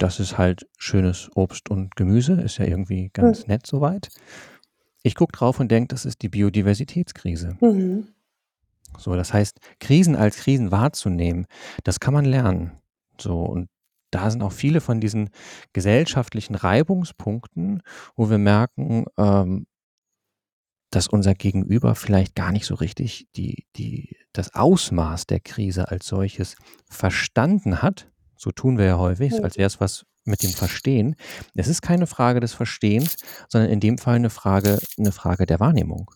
[0.00, 3.10] das ist halt schönes Obst und Gemüse, ist ja irgendwie Mhm.
[3.12, 4.08] ganz nett so weit.
[5.02, 7.58] Ich gucke drauf und denke, das ist die Biodiversitätskrise.
[7.60, 8.12] Mhm.
[8.98, 11.46] So, das heißt, Krisen als Krisen wahrzunehmen,
[11.84, 12.72] das kann man lernen.
[13.20, 13.68] So, und
[14.12, 15.30] da sind auch viele von diesen
[15.72, 17.82] gesellschaftlichen Reibungspunkten,
[18.16, 19.66] wo wir merken, ähm
[20.92, 26.06] dass unser Gegenüber vielleicht gar nicht so richtig die die das Ausmaß der Krise als
[26.06, 26.54] solches
[26.90, 28.10] verstanden hat.
[28.36, 31.16] So tun wir ja häufig, als wäre es was mit dem Verstehen.
[31.54, 33.16] Es ist keine Frage des Verstehens,
[33.48, 36.10] sondern in dem Fall 'ne Frage 'ne Frage der Wahrnehmung.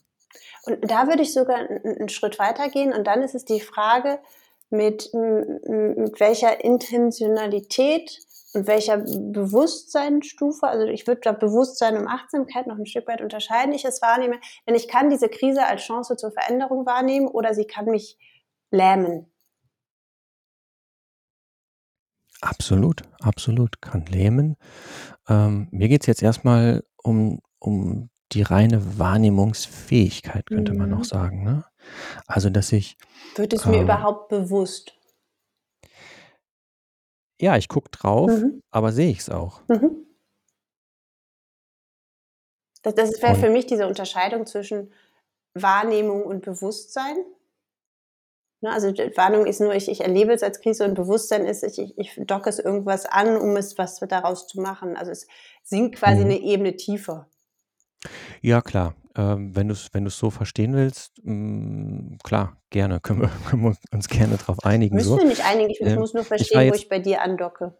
[0.64, 3.60] Und da würde ich sogar 'n 'n 'n Schritt weitergehen und dann ist es die
[3.60, 4.18] Frage,
[4.70, 8.18] mit mit welcher Intentionalität
[8.54, 13.72] und welcher Bewusstseinsstufe also, ich würde da Bewusstsein und Achtsamkeit noch 'n Stück weit unterscheiden,
[13.74, 14.38] ich es wahrnehme.
[14.66, 18.18] Denn ich kann diese Krise als Chance zur Veränderung wahrnehmen oder sie kann mich
[18.70, 19.30] lähmen.
[22.42, 24.56] Absolut, absolut, kann lähmen.
[25.28, 31.06] Ähm, mir geht's jetzt erst mal um um die reine Wahrnehmungsfähigkeit, könnte man auch Mhm.
[31.06, 31.64] sagen, ne?
[32.26, 32.96] Also, dass ich,
[33.36, 34.96] Wird es mir ähm überhaupt bewusst?
[37.40, 38.60] Ja, ich gucke drauf, Mhm.
[38.70, 39.60] aber sehe ich's auch?
[39.70, 40.06] Mhm.
[42.84, 44.92] Das das wäre für mich diese Unterscheidung zwischen
[45.54, 47.16] Wahrnehmung und Bewusstsein.
[48.62, 51.78] Ne, also, Wahrnehmung ist nur, ich ich erlebe es als Krise und Bewusstsein ist, ich
[51.78, 54.96] ich ich docke es irgendwas an, um es was daraus zu machen.
[54.96, 55.26] Also, es
[55.62, 56.36] sinkt quasi Mhm.
[56.38, 57.28] 'ne Ebene tiefer.
[58.42, 63.30] Ja klar, ähm, wenn du's wenn du's so verstehen willst, hm, klar, gerne, können wir
[63.48, 65.18] können wir uns gerne drauf einigen Müssen so.
[65.18, 66.98] wir nicht einigen, ich ich Ähm, muss nur ich war verstehen, wo jetzt ich bei
[66.98, 67.74] dir andocke.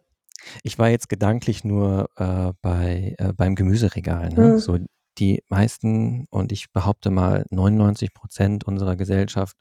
[0.62, 4.54] ich war jetzt gedanklich nur, äh, bei äh, beim Gemüseregal, ne?
[4.54, 4.58] Mhm.
[4.58, 4.78] So
[5.18, 9.56] die meisten und ich behaupte mal 99 % unserer Gesellschaft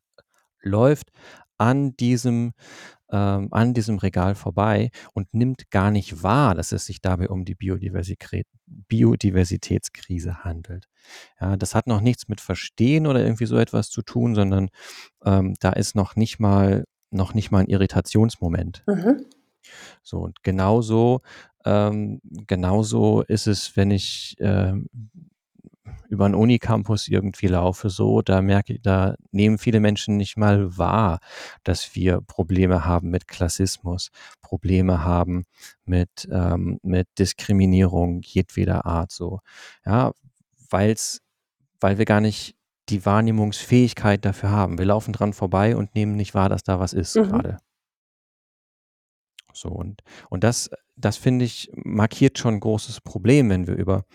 [0.62, 1.12] läuft
[1.58, 2.54] an diesem
[3.12, 7.46] ähm, an diesem Regal vorbei und nimmt gar nicht wahr, dass es sich dabei um
[7.46, 10.88] die Biodiversikret Biodiversitätskrise handelt.
[11.42, 14.70] Ja, das hat noch nichts mit Verstehen oder irgendwie so etwas zu tun, sondern,
[15.26, 18.84] ähm, da ist noch nicht mal noch nicht mal 'n Irritationsmoment.
[18.88, 19.26] Mhm.
[20.04, 21.22] So und genauso
[21.66, 24.88] ähm, genauso ist es, wenn ich, ähm,
[26.10, 31.20] über 'n Unicampus irgendwie laufe so, da merke da nehmen viele Menschen nicht mal wahr,
[31.64, 34.10] dass wir Probleme haben mit Klassismus,
[34.42, 35.46] Probleme haben
[35.86, 39.40] mit ähm, mit Diskriminierung jedweder Art so.
[39.86, 40.12] Ja,
[40.70, 41.20] weil's
[41.82, 42.56] weil wir gar nicht
[42.90, 44.78] die Wahrnehmungsfähigkeit dafür haben.
[44.80, 47.24] Wir laufen dran vorbei und nehmen nicht wahr, dass da was ist Mhm.
[47.24, 47.60] grade.
[49.54, 54.06] So und und das das finde ich, markiert schon 'n großes Problem, wenn wir über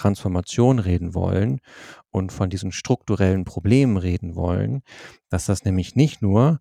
[0.00, 1.60] Transformation reden wollen
[2.10, 4.82] und von diesen strukturellen Problemen reden wollen,
[5.28, 6.60] dass das nämlich nicht nur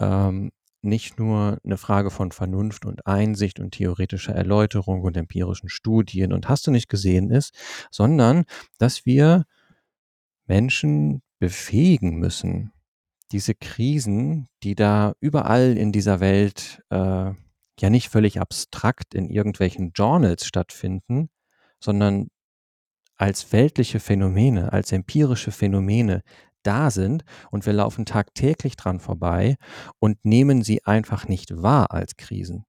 [0.00, 0.50] ähm,
[0.82, 6.48] nicht nur 'ne Frage von Vernunft und Einsicht und theoretischer Erläuterung und empirischen Studien und
[6.48, 7.54] hast du nicht gesehen ist,
[7.90, 8.44] sondern
[8.78, 9.44] dass wir
[10.46, 12.72] Menschen befähigen müssen,
[13.32, 17.32] diese Krisen, die da überall in dieser Welt, äh,
[17.80, 21.30] ja nicht völlig abstrakt in irgendwelchen Journals stattfinden,
[21.80, 22.28] sondern
[23.20, 26.22] als weltliche Phänomene, als empirische Phänomene
[26.62, 29.56] da sind und wir laufen tagtäglich dran vorbei
[29.98, 32.64] und nehmen sie einfach nicht wahr als Krisen.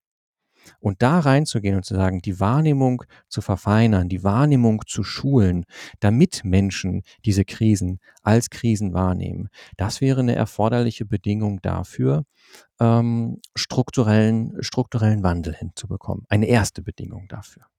[0.79, 5.63] Und da reinzugehen und zu sagen, die Wahrnehmung zu verfeinern, die Wahrnehmung zu schulen,
[6.01, 12.25] damit Menschen diese Krisen als Krisen wahrnehmen, das wäre eine erforderliche Bedingung dafür,
[12.79, 16.25] ähm, strukturellen, strukturellen Wandel hinzubekommen.
[16.29, 17.70] Eine erste Bedingung dafür.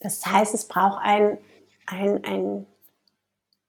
[0.00, 1.38] Das heißt, es braucht ein,
[1.86, 2.66] ein, ein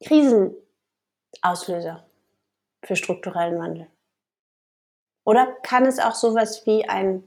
[0.04, 2.06] Krisenauslöser
[2.84, 3.88] für strukturellen Wandel.
[5.24, 7.24] Oder kann es auch sowas wie ein,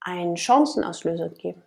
[0.00, 1.62] ein Chancenauslöser geben?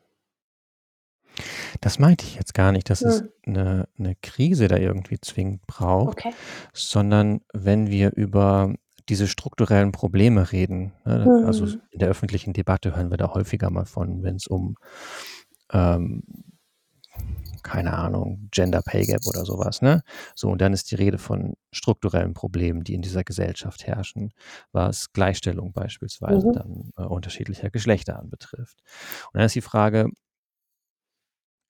[1.82, 3.08] Das meinte ich jetzt gar nicht, dass hm.
[3.08, 6.34] es eine, eine Krise da irgendwie zwingend braucht, okay.
[6.74, 8.74] sondern wenn wir über
[9.10, 11.46] diese strukturellen Probleme reden, ne, mhm.
[11.46, 14.76] also in der öffentlichen Debatte hören wir da häufiger mal von, wenn es um
[15.72, 16.24] ähm,
[17.64, 20.02] keine Ahnung, Gender Pay Gap oder sowas, ne?
[20.36, 24.32] So, und dann ist die Rede von strukturellen Problemen, die in dieser Gesellschaft herrschen,
[24.72, 26.54] was Gleichstellung beispielsweise mhm.
[26.54, 28.80] dann äh, unterschiedlicher Geschlechter anbetrifft.
[29.26, 30.10] Und dann ist die Frage,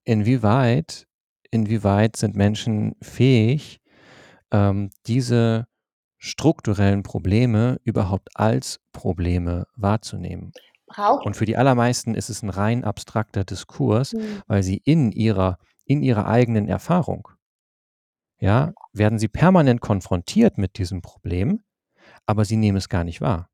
[0.03, 1.07] inwieweit,
[1.49, 3.79] inwieweit sind Menschen fähig,
[4.51, 5.67] ähm, diese
[6.17, 10.51] strukturellen Probleme überhaupt als Probleme wahrzunehmen?
[10.87, 11.25] Braucht.
[11.25, 14.41] Und für die allermeisten ist es ein rein abstrakter Diskurs, mhm.
[14.47, 17.29] weil sie in ihrer in ihrer eigenen Erfahrung,
[18.39, 21.63] ja, werden sie permanent konfrontiert mit diesem Problem,
[22.25, 23.49] aber sie nehmen es gar nicht wahr.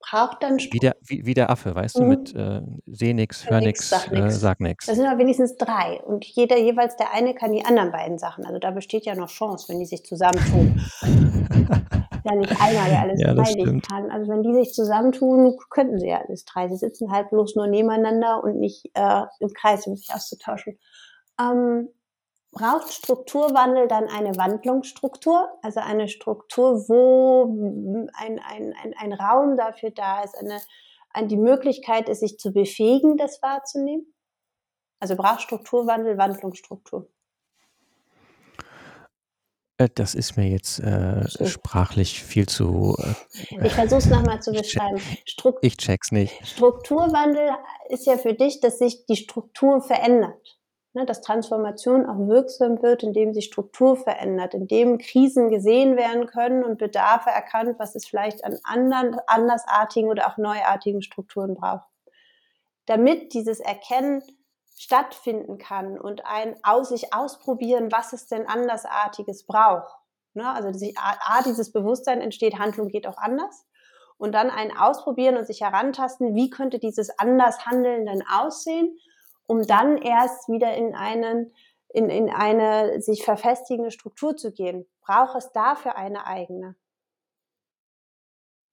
[0.00, 2.00] Braucht dann wie der, wie, wie der Affe, weißt mhm.
[2.00, 4.34] du, mit äh, seh nix, hör nix, sag nix.
[4.34, 4.86] Äh, sag nix.
[4.86, 8.46] Das sind aber wenigstens drei und jeder jeweils der eine kann die anderen beiden Sachen.
[8.46, 10.80] Also da besteht ja noch Chance, wenn die sich zusammentun.
[12.24, 14.10] ja nicht einer, der alles ja, nicht kann.
[14.10, 16.68] Also wenn die sich zusammentun, könnten sie ja alles drei.
[16.68, 20.78] Sie sitzen halt bloß nur nebeneinander und nicht äh, im Kreis, um sich auszutauschen.
[21.40, 21.88] Ähm,
[22.52, 27.44] braucht Strukturwandel dann eine Wandlungsstruktur, also eine Struktur, wo
[28.14, 30.58] ein, ein, ein, ein Raum dafür da ist, eine,
[31.12, 34.12] eine, die Möglichkeit ist, sich zu befähigen, das wahrzunehmen?
[34.98, 37.08] Also braucht Strukturwandel Wandlungsstruktur?
[39.80, 42.96] Äh, das ist mir jetzt äh, sprachlich viel zu.
[42.98, 45.00] Äh, ich versuche es nochmal zu beschreiben.
[45.24, 46.46] Strukt ich check's nicht.
[46.46, 47.50] Strukturwandel
[47.88, 50.60] ist ja für dich, dass sich die Struktur verändert
[50.92, 56.64] ne, dass Transformation auch wirksam wird, indem sich Struktur verändert, indem Krisen gesehen werden können
[56.64, 61.86] und Bedarfe erkannt, was es vielleicht an anderen, andersartigen oder auch neuartigen Strukturen braucht.
[62.86, 64.22] Damit dieses Erkennen
[64.80, 69.92] stattfinden kann und ein aus sich ausprobieren, was es denn andersartiges braucht.
[70.32, 73.66] Ne, also sich, A, dieses Bewusstsein entsteht, Handlung geht auch anders.
[74.16, 78.98] Und dann ein Ausprobieren und sich herantasten, wie könnte dieses Andershandeln denn aussehen?
[79.50, 81.52] um dann erst wieder in einen
[81.88, 84.86] in, in eine sich verfestigende Struktur zu gehen.
[85.00, 86.76] Braucht es dafür eine eigene?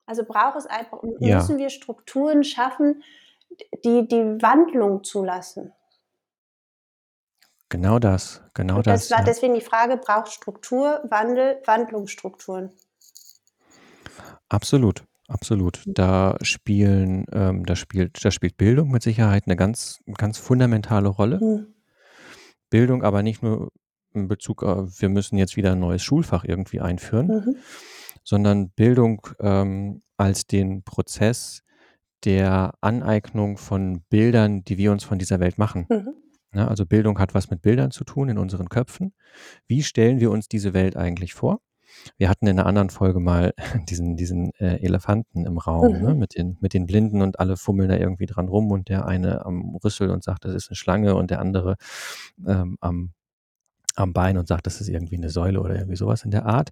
[0.06, 1.38] Also braucht es einfach, ja.
[1.38, 3.02] müssen wir Strukturen schaffen,
[3.84, 5.74] die die Wandlung zulassen.
[7.70, 9.08] Genau das, genau das.
[9.08, 9.26] Das war ja.
[9.26, 12.72] deswegen die Frage, braucht Struktur, Wandel, Wandlungsstrukturen?
[14.50, 15.04] Absolut.
[15.28, 15.84] Absolut.
[15.86, 21.40] Da spielen, ähm, da spielt, da spielt Bildung mit Sicherheit eine ganz, ganz fundamentale Rolle.
[21.42, 21.74] Mhm.
[22.70, 23.72] Bildung aber nicht nur
[24.14, 27.56] in Bezug auf, wir müssen jetzt wieder ein neues Schulfach irgendwie einführen, mhm.
[28.24, 31.64] sondern Bildung ähm, als den Prozess
[32.24, 35.88] der Aneignung von Bildern, die wir uns von dieser Welt machen.
[35.90, 36.14] Mhm.
[36.58, 39.14] Ja, also Bildung hat was mit Bildern zu tun in unseren Köpfen.
[39.68, 41.62] Wie stellen wir uns diese Welt eigentlich vor?
[42.18, 43.54] Wir hatten in einer anderen Folge mal
[43.90, 46.06] diesen, diesen äh, Elefanten im Raum, ne, mhm.
[46.06, 49.06] ne, mit, den, mit den Blinden und alle fummeln da irgendwie dran rum und der
[49.06, 51.76] eine am Rüssel und sagt, das ist eine Schlange und der andere
[52.48, 53.14] ähm, am
[53.98, 56.70] am Bein und sagt, das ist irgendwie eine Säule oder irgendwie sowas in der Art.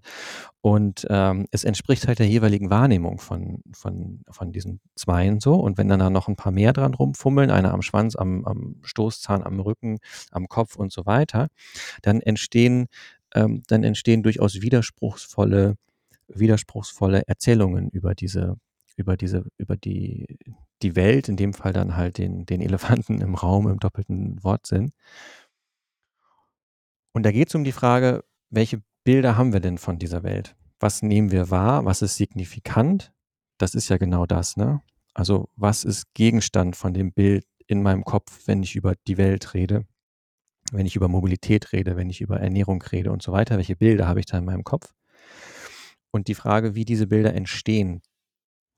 [0.60, 5.54] Und ähm, es entspricht halt der jeweiligen Wahrnehmung von, von, von diesen Zweien so.
[5.54, 8.76] Und wenn dann da noch ein paar mehr dran rumfummeln, einer am Schwanz, am, am
[8.82, 9.98] Stoßzahn, am Rücken,
[10.30, 11.48] am Kopf und so weiter,
[12.02, 12.86] dann entstehen
[13.36, 15.76] ähm, dann entstehen durchaus widerspruchsvolle,
[16.28, 18.56] widerspruchsvolle Erzählungen über diese,
[18.96, 20.38] über diese, über die,
[20.82, 24.92] die Welt, in dem Fall dann halt den, den Elefanten im Raum im doppelten Wortsinn.
[27.16, 30.54] Und da geht es um die Frage, welche Bilder haben wir denn von dieser Welt?
[30.78, 31.86] Was nehmen wir wahr?
[31.86, 33.10] Was ist signifikant?
[33.56, 34.82] Das ist ja genau das, ne?
[35.14, 39.54] Also, was ist Gegenstand von dem Bild in meinem Kopf, wenn ich über die Welt
[39.54, 39.86] rede?
[40.72, 44.06] wenn ich über Mobilität rede, wenn ich über Ernährung rede und so weiter, welche Bilder
[44.06, 44.92] habe ich da in meinem Kopf?
[46.10, 48.02] Und die Frage, wie diese Bilder entstehen,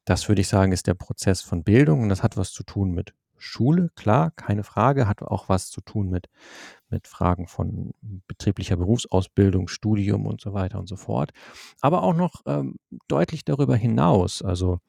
[0.04, 2.92] das würde ich sagen, ist der Prozess von Bildung und das hat was zu tun
[2.92, 6.28] mit Schule, klar, keine Frage, hat auch was zu tun mit,
[6.90, 7.92] mit Fragen von
[8.28, 11.32] betrieblicher Berufsausbildung, Studium und so weiter und so fort.
[11.80, 12.76] Aber auch noch ähm,
[13.08, 14.42] deutlich darüber hinaus.
[14.42, 14.80] Also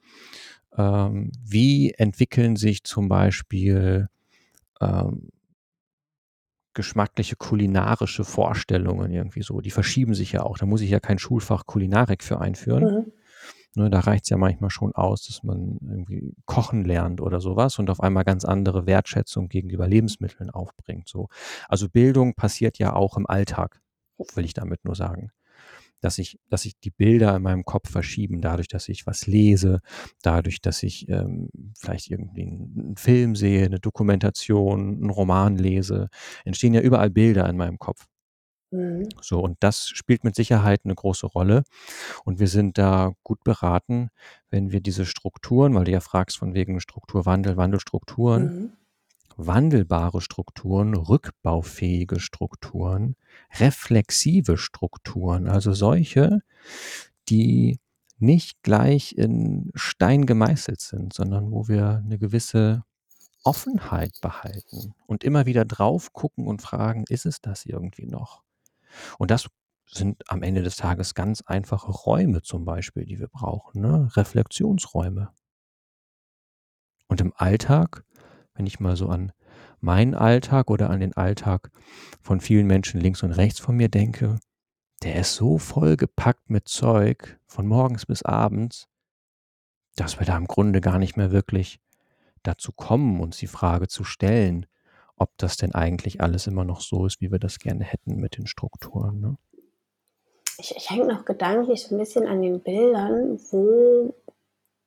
[0.78, 4.10] Ähm, wie entwickeln sich zum Beispiel,
[4.82, 5.30] ähm
[6.74, 9.62] geschmackliche kulinarische Vorstellungen irgendwie so?
[9.62, 10.58] Die verschieben sich ja auch.
[10.58, 12.84] Da muss ich ja kein Schulfach Kulinarik für einführen.
[12.84, 13.12] Mhm.
[13.76, 17.78] Ne, da reicht's ja manchmal schon aus, dass man irgendwie kochen lernt oder so was
[17.78, 21.28] und auf einmal ganz andere Wertschätzung gegenüber Lebensmitteln aufbringt, so.
[21.68, 23.80] Also, Bildung passiert ja auch im Alltag,
[24.36, 25.32] will ich damit nur sagen.
[26.02, 29.82] Dass sich dass sich die Bilder in meinem Kopf verschieben dadurch, dass ich was lese,
[30.24, 36.10] dadurch, dass ich, ähm, vielleicht irgendwie 'n 'n Film sehe, 'ne Dokumentation, 'n Roman lese,
[36.46, 38.08] entstehen ja überall Bilder in meinem Kopf.
[38.74, 39.10] Mhm.
[39.22, 41.64] So, und das spielt mit Sicherheit 'ne große Rolle.
[42.26, 44.10] Und wir sind da gut beraten,
[44.52, 48.74] wenn wir diese Strukturen weil du ja fragst von wegen Strukturwandel, Wandelstrukturen Mhm.
[49.38, 53.16] wandelbare Strukturen, rückbaufähige Strukturen,
[53.60, 56.42] reflexive Strukturen, also solche,
[57.30, 57.80] die
[58.20, 62.84] nicht gleich in Stein gemeißelt sind, sondern wo wir 'ne gewisse
[63.46, 68.44] Offenheit behalten und immer wieder drauf gucken und fragen: „Ist es das irgendwie noch?“
[69.17, 69.47] Und das
[69.88, 74.10] sind am Ende des Tages ganz einfache Räume zum Beispiel, die wir brauchen, ne?
[74.15, 75.32] Reflexionsräume.
[77.08, 78.04] Und im Alltag,
[78.54, 79.32] wenn ich mal so an
[79.80, 81.71] meinen Alltag oder an den Alltag
[82.21, 84.39] von vielen Menschen links und rechts von mir denke,
[85.02, 88.89] der ist so vollgepackt mit Zeug von morgens bis abends
[89.99, 91.80] dass wir da im Grunde gar nicht mehr wirklich
[92.43, 94.65] dazu kommen, uns die Frage zu stellen,
[95.20, 98.38] ob das denn eigentlich alles immer noch so ist, wie wir das gerne hätten mit
[98.38, 99.38] den Strukturen, ne?
[100.58, 104.14] Ich ich hänge noch gedanklich so 'n bisschen an den Bildern, wo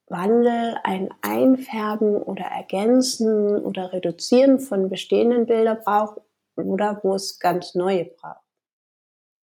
[0.09, 6.21] Wandel ein Einfärben oder Ergänzen oder Reduzieren von bestehenden Bilder braucht
[6.57, 8.43] oder wo es ganz neue braucht.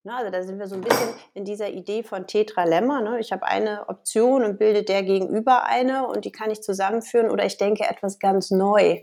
[0.05, 3.19] Ne, also, da sind wir so 'n bisschen in dieser Idee von Tetralemma, ne?
[3.19, 7.45] Ich habe eine Option und bilde der gegenüber eine und die kann ich zusammenführen oder
[7.45, 9.01] ich denke etwas ganz neu.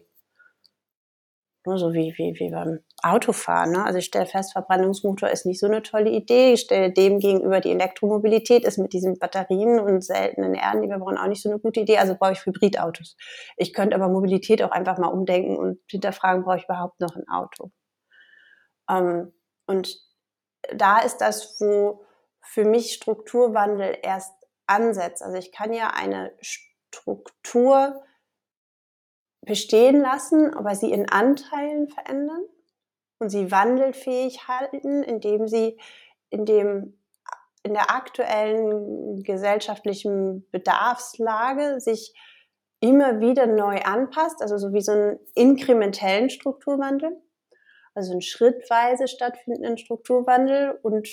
[1.67, 3.85] Ne, so wie wie wie beim Autofahren, ne?
[3.85, 6.53] Also, ich stelle fest, Verbrennungsmotor ist nicht so 'ne tolle Idee.
[6.53, 10.99] Ich stelle dem gegenüber die Elektromobilität ist mit diesen Batterien und seltenen Erden, die wir
[10.99, 13.17] brauchen, auch nicht so 'ne gute Idee, also brauche ich Hybridautos.
[13.57, 17.29] Ich könnte aber Mobilität auch einfach mal umdenken und hinterfragen: „Brauche ich überhaupt noch 'n
[17.29, 17.71] Auto?“
[18.89, 19.33] Ähm,
[19.67, 19.97] und
[20.75, 22.05] da ist das, wo
[22.43, 24.33] für mich Strukturwandel erst
[24.67, 25.23] ansetzt.
[25.23, 28.03] Also, ich kann ja eine Struktur
[29.47, 32.43] bestehen lassen, aber sie in Anteilen verändern
[33.21, 35.79] und sie wandelfähig halten, indem sie
[36.31, 36.99] in dem
[37.65, 42.15] in der aktuellen gesellschaftlichen Bedarfslage sich
[42.81, 47.11] immer wieder neu anpasst, also so wie so 'n inkrementellen Strukturwandel,
[47.95, 50.79] also 'n schrittweise stattfindenden Strukturwandel.
[50.83, 51.09] Und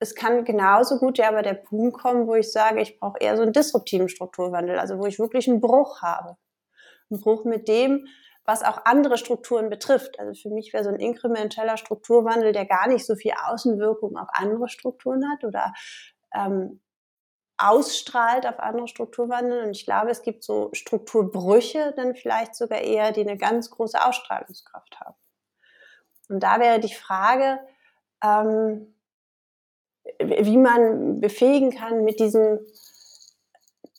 [0.00, 3.36] es kann genauso gut ja aber der Punkt kommen, wo ich sage, ich brauche eher
[3.38, 6.36] so 'n disruptiven Strukturwandel, also wo ich wirklich 'n Bruch habe.
[7.10, 8.06] 'N Bruch mit dem,
[8.44, 10.18] was auch andere Strukturen betrifft.
[10.20, 14.28] Also, für mich wäre so 'n inkrementeller Strukturwandel, der gar nicht so viel Außenwirkung auf
[14.32, 15.72] andere Strukturen hat oder,
[16.34, 16.80] ähm,
[17.58, 19.64] ausstrahlt auf andere Strukturwandel.
[19.64, 24.04] Und ich glaube, es gibt so Strukturbrüche dann vielleicht sogar eher, die 'ne ganz große
[24.04, 25.14] Ausstrahlungskraft haben.
[26.30, 27.58] Und da wäre die Frage,
[28.24, 28.94] ähm,
[30.20, 32.60] wie man befähigen kann, mit diesem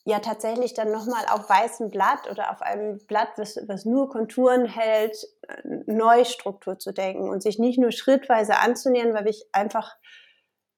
[0.05, 4.09] ja tatsächlich dann noch mal auf weißem Blatt oder auf einem Blatt, was was nur
[4.09, 9.95] Konturen hält, äh, Neustruktur zu denken und sich nicht nur schrittweise anzunähern, weil ich einfach,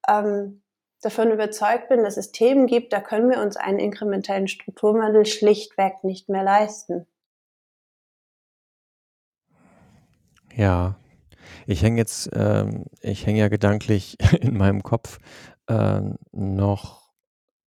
[0.07, 0.63] ähm,
[1.01, 6.03] davon überzeugt bin, dass es Themen gibt, da können wir uns einen inkrementellen Strukturwandel schlichtweg
[6.03, 7.07] nicht mehr leisten.
[10.55, 10.95] Ja.
[11.65, 15.19] Ich hänge jetzt ähm, ich hänge ja gedanklich in meinem Kopf,
[15.67, 17.09] ähm, noch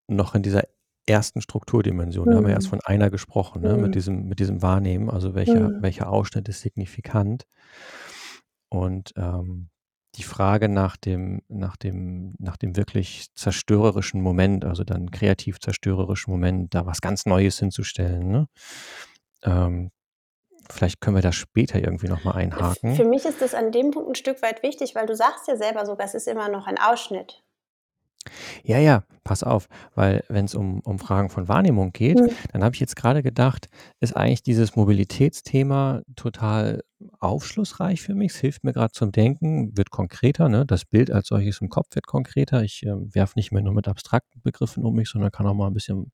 [0.09, 0.65] noch in dieser
[1.09, 1.41] 1.
[1.43, 2.31] Strukturdimension.
[2.31, 2.71] Da haben wir erst Mhm.
[2.71, 3.97] von einer gesprochen, ne, mit Mhm.
[3.97, 5.83] diesem mit diesem Wahrnehmen, also welcher Mhm.
[5.83, 7.45] welcher Ausschnitt ist signifikant.
[8.73, 9.69] Und, ähm,
[10.17, 16.31] die Frage nach dem nach dem nach dem wirklich zerstörerischen Moment, also dann kreativ zerstörerischen
[16.33, 18.47] Moment, da was ganz Neues hinzustellen, ne?
[19.45, 19.91] Ähm,
[20.71, 22.95] vielleicht können wir da später irgendwie noch mal F einhaken.
[22.95, 25.57] für mich ist das an dem Punkt 'n Stück weit wichtig, weil du sagst ja
[25.57, 27.43] selber sogar, es ist immer noch ein Ausschnitt.
[28.65, 32.37] Ja, ja, pass auf, weil wenn's um um Fragen von Wahrnehmung geht, Mhm.
[32.53, 33.69] dann habe ich jetzt grade gedacht,
[34.01, 36.83] ist eigentlich dieses Mobilitätsthema total
[37.19, 38.33] aufschlussreich für mich.
[38.33, 40.65] Es hilft mir grad zum Denken, wird konkreter, ne?
[40.67, 42.63] Das Bild als solches im Kopf wird konkreter.
[42.63, 45.67] Ich, ähm, werfe nicht mehr nur mit abstrakten Begriffen um mich, sondern kann auch mal
[45.69, 46.13] 'n bisschen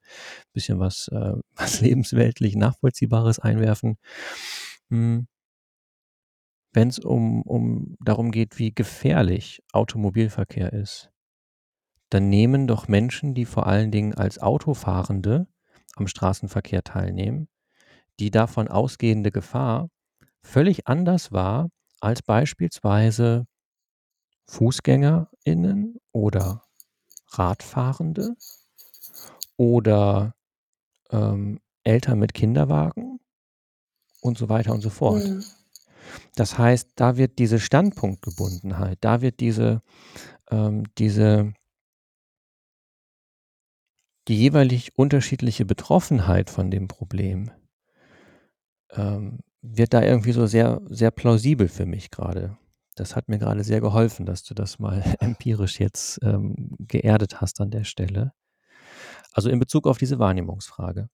[0.53, 3.99] bisschen was äh, was lebensweltlich Nachvollziehbares einwerfen.
[4.91, 5.27] Hm
[6.73, 11.11] wenn's um um darum geht, wie gefährlich Automobilverkehr ist
[12.11, 15.47] dann nehmen doch Menschen, die vor allen Dingen als Autofahrende
[15.97, 17.49] am Straßenverkehr teilnehmen,
[18.21, 19.91] die davon ausgehende Gefahr
[20.43, 21.69] völlig anders war
[22.01, 23.47] als beispielsweise
[24.47, 26.63] FußgängerInnen oder
[27.31, 28.35] Radfahrende
[29.57, 30.35] oder
[31.11, 33.21] ähm, Eltern mit Kinderwagen
[34.21, 35.25] und so weiter und so fort.
[35.25, 35.45] Mhm.
[36.35, 39.83] Das heißt, da wird diese Standpunktgebundenheit, da wird diese,
[40.51, 41.53] ähm, diese
[44.29, 47.51] die jeweilig unterschiedliche Betroffenheit von dem Problem
[48.93, 52.57] ähm, wird da irgendwie so sehr, sehr plausibel für mich gerade.
[52.95, 57.61] Das hat mir gerade sehr geholfen, dass du das mal empirisch jetzt ähm, geerdet hast
[57.61, 58.33] an der Stelle.
[59.33, 61.09] Also in Bezug auf diese Wahrnehmungsfrage.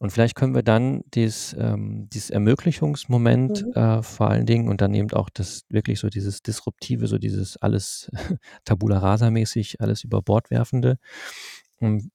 [0.00, 3.72] Und vielleicht können wir dann dies, ähm, dieses Ermöglichungsmoment Mhm.
[3.72, 7.56] äh, vor allen Dingen und dann eben auch das wirklich so dieses Disruptive, so dieses
[7.58, 8.10] alles
[8.64, 10.98] Tabula rasa mäßig, alles über Bord werfende.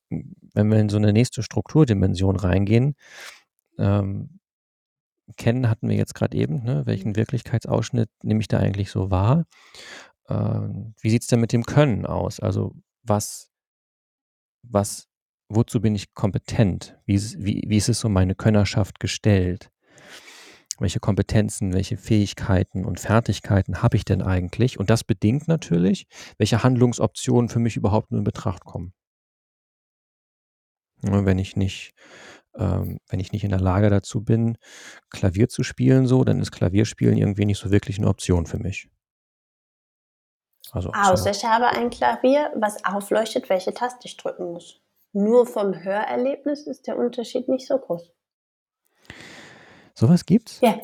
[0.10, 2.96] Wenn wir in so eine nächste Strukturdimension reingehen,
[3.78, 4.40] ähm,
[5.38, 6.86] kennen hatten wir jetzt gerade eben, ne?
[6.86, 9.46] welchen Wirklichkeitsausschnitt nehme ich da eigentlich so wahr?
[10.28, 12.40] Ähm, wie sieht's denn mit dem Können aus?
[12.40, 13.50] Also was,
[14.64, 15.08] was,
[15.50, 16.98] wozu bin ich kompetent?
[17.06, 19.70] Wie ist, wie, wie ist es um meine Könnerschaft gestellt?
[20.80, 24.80] Welche Kompetenzen, welche Fähigkeiten und Fertigkeiten habe ich denn eigentlich?
[24.80, 26.08] Und das bedingt natürlich,
[26.38, 28.94] welche Handlungsoptionen für mich überhaupt nur in Betracht kommen.
[31.04, 31.94] Ja, wenn ich nicht,
[32.56, 34.58] ähm, wenn ich nicht in der Lage dazu bin,
[35.10, 38.90] Klavier zu spielen, so, dann ist Klavierspielen irgendwie nicht so wirklich eine Option für mich.
[40.72, 44.82] Also Außer ich habe ein Klavier, was aufleuchtet, welche Taste ich drücken muss.
[45.14, 48.12] Nur vom Hörerlebnis ist der Unterschied nicht so groß.
[49.96, 50.60] sowas gibt's?
[50.62, 50.80] Ja,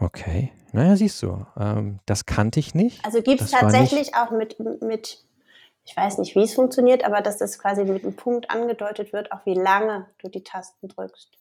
[0.00, 0.50] Okay.
[0.72, 3.04] Naja, siehst du, ähm, das kannte ich nicht.
[3.04, 5.22] also gibt es tatsächlich auch mit, mit,
[5.90, 9.32] ich weiß nicht, wie es funktioniert, aber dass das quasi mit einem Punkt angedeutet wird,
[9.32, 11.36] auch wie lange du die Tasten drückst.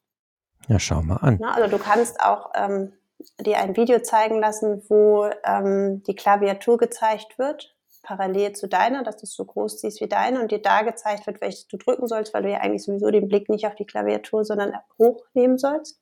[0.67, 1.37] ja, schau mal an.
[1.37, 1.53] Ne?
[1.53, 2.93] Also du kannst auch ähm,
[3.39, 9.17] dir ein Video zeigen lassen, wo ähm, die Klaviatur gezeigt wird, parallel zu deiner, dass
[9.17, 12.07] du es so groß siehst wie deine und dir da gezeigt wird, welches du drücken
[12.07, 15.99] sollst, weil du ja eigentlich sowieso den Blick nicht auf die Klaviatur, sondern hochnehmen sollst.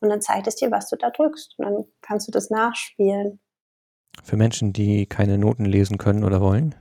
[0.00, 1.58] Und dann zeigt es dir, was du da drückst.
[1.58, 3.38] Und dann kannst du das nachspielen.
[4.24, 6.74] Für Menschen, die keine Noten lesen können oder wollen.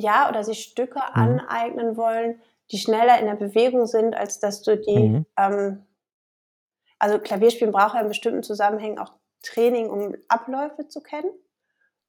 [0.00, 1.40] Ja, oder sich Stücke Mhm.
[1.40, 2.40] aneignen wollen,
[2.70, 5.26] die schneller in der Bewegung sind, als dass du die, Mhm.
[5.36, 5.86] ähm,
[6.98, 11.30] also Klavierspielen braucht ja in bestimmten Zusammenhängen auch Training, um Abläufe zu kennen.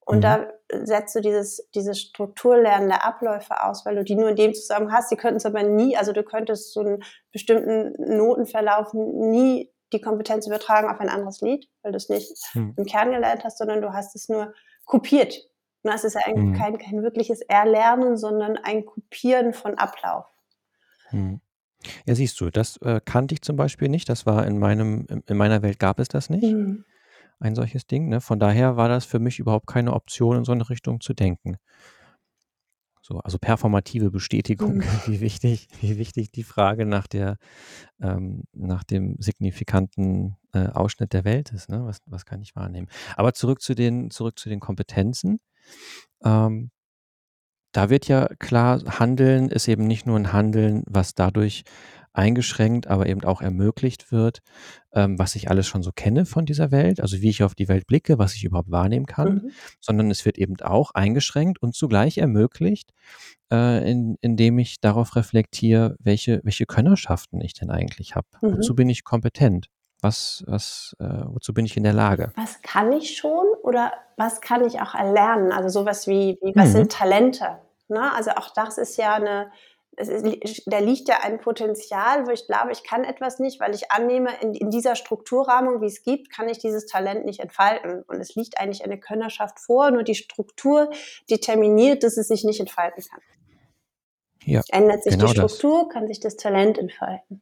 [0.06, 0.22] Und Mhm.
[0.22, 4.54] da setzt du dieses, dieses Strukturlernen der Abläufe aus, weil du die nur in dem
[4.54, 5.12] Zusammenhang hast.
[5.12, 10.46] Die könnten es aber nie, also du könntest so einen bestimmten Notenverlauf nie die Kompetenz
[10.48, 12.74] übertragen auf ein anderes Lied, weil du es nicht Mhm.
[12.78, 14.54] im Kern gelernt hast, sondern du hast es nur
[14.86, 15.36] kopiert.
[15.84, 16.54] Und das ist ja eigentlich Mhm.
[16.54, 20.26] kein, kein wirkliches Erlernen, sondern ein Kopieren von Ablauf.
[21.12, 21.42] Mhm.
[22.06, 24.10] Ja, siehst du, das äh, kannte ich zum Beispiel nicht.
[24.10, 26.84] Das war in meinem, in in meiner Welt gab es das nicht, Mhm.
[27.40, 28.10] ein solches Ding.
[28.10, 28.20] Ne?
[28.20, 31.56] Von daher war das für mich überhaupt keine Option, in so eine Richtung zu denken.
[33.02, 34.82] So, also performative Bestätigung, Mhm.
[35.08, 37.38] wie wichtig, wie wichtig die Frage nach der,
[38.02, 41.70] ähm, nach dem signifikanten äh, Ausschnitt der Welt ist.
[41.70, 41.86] Ne?
[41.86, 42.88] Was, was kann ich wahrnehmen?
[43.16, 45.40] Aber zurück zu den, zurück zu den Kompetenzen.
[46.24, 46.72] Ähm,
[47.72, 51.64] da wird ja klar, Handeln ist eben nicht nur ein Handeln, was dadurch
[52.14, 54.40] eingeschränkt, aber eben auch ermöglicht wird,
[54.94, 57.68] ähm, was ich alles schon so kenne von dieser Welt, also wie ich auf die
[57.68, 59.52] Welt blicke, was ich überhaupt wahrnehmen kann, Mhm.
[59.80, 62.92] sondern es wird eben auch eingeschränkt und zugleich ermöglicht,
[63.52, 68.28] äh, in, indem ich darauf reflektiere, welche, welche Könnerschaften ich denn eigentlich habe.
[68.42, 68.58] Mhm.
[68.58, 69.68] Wozu bin ich kompetent?
[70.02, 72.32] Was, was, äh, wozu bin ich in der Lage?
[72.36, 75.52] Was kann ich schon oder was kann ich auch erlernen?
[75.52, 76.74] Also sowas wie, wie was Mhm.
[76.74, 77.60] sind Talente?
[77.90, 78.14] Ne?
[78.14, 79.52] Also auch das ist ja eine,
[79.98, 83.76] es ist, da liegt ja ein Potenzial, wo ich glaube, ich kann etwas nicht, weil
[83.76, 88.04] ich annehme, in, in dieser Strukturrahmung, wie es gibt, kann ich dieses Talent nicht entfalten.
[88.04, 90.90] Und es liegt eigentlich eine Könnerschaft vor, nur die Struktur
[91.30, 93.20] determiniert, dass es sich nicht entfalten kann.
[94.46, 95.58] Ja, Ändert sich genau die das.
[95.58, 97.42] Struktur, kann sich das Talent entfalten.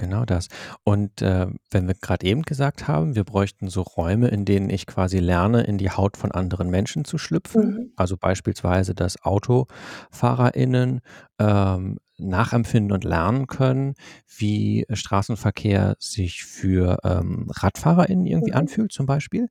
[0.00, 0.48] Genau das.
[0.82, 4.86] Und äh, wenn wir gerade eben gesagt haben, wir bräuchten so Räume, in denen ich
[4.86, 7.92] quasi lerne, in die Haut von anderen Menschen zu schlüpfen, Mhm.
[7.96, 11.00] also beispielsweise, dass AutofahrerInnen
[11.38, 11.98] ähm,
[12.28, 13.94] nachempfinden und lernen können,
[14.38, 18.56] wie Straßenverkehr sich für ähm, RadfahrerInnen irgendwie Mhm.
[18.56, 19.48] anfühlt, zum Beispiel.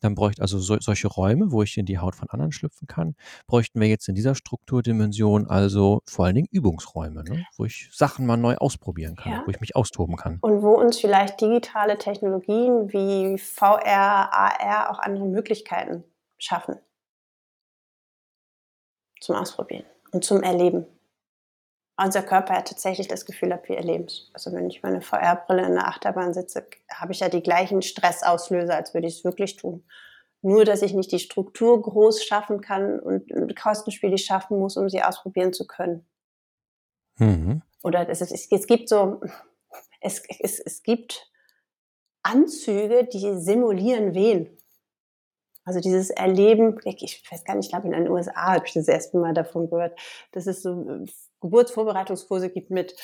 [0.00, 3.14] Dann bräuchte also so, solche Räume, wo ich in die Haut von anderen schlüpfen kann,
[3.46, 7.46] bräuchten wir jetzt in dieser Strukturdimension also vor allen Dingen Übungsräume, ne?
[7.56, 9.42] wo ich Sachen mal neu ausprobieren kann, Ja.
[9.46, 10.38] wo ich mich austoben kann.
[10.40, 16.04] Und wo uns vielleicht digitale Technologien wie VR, AR auch andere Möglichkeiten
[16.38, 16.76] schaffen.
[19.20, 20.86] Zum Ausprobieren und zum Erleben.
[21.96, 24.30] Unser Körper ja tatsächlich das Gefühl hat, wir erleben es.
[24.34, 28.76] Also wenn ich meine VR-Brille in der Achterbahn sitze, habe ich ja die gleichen Stressauslöser,
[28.76, 29.84] als würde ich es wirklich tun.
[30.42, 35.02] Nur, dass ich nicht die Struktur groß schaffen kann und kostenspielig schaffen muss, um sie
[35.02, 36.06] ausprobieren zu können.
[37.18, 37.62] Mhm.
[37.82, 39.20] Oder es, es, es gibt so,
[40.00, 41.30] es, es, es gibt
[42.22, 44.58] Anzüge, die simulieren Wehen.
[45.64, 48.86] Also dieses Erleben, ich weiß gar nicht, ich glaube in den USA habe ich das
[48.86, 49.98] erste Mal davon gehört,
[50.30, 51.04] dass es so
[51.40, 52.94] Geburtsvorbereitungskurse gibt mit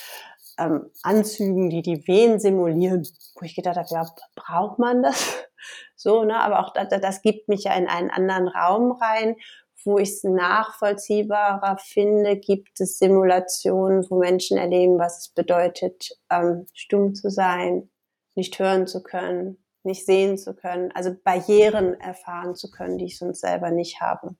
[0.59, 5.45] ähm, Anzügen, die die Wehen simulieren, wo ich gedacht habe, ja, braucht man das?
[5.95, 6.41] So, ne?
[6.41, 9.37] Aber auch das, das gibt mich ja in einen anderen Raum rein,
[9.85, 16.66] wo ich es nachvollziehbarer finde, gibt es Simulationen, wo Menschen erleben, was es bedeutet, ähm,
[16.72, 17.91] stumm zu sein,
[18.35, 23.18] nicht hören zu können, nicht sehen zu können, also Barrieren erfahren zu können, die ich
[23.18, 24.37] sonst selber nicht habe.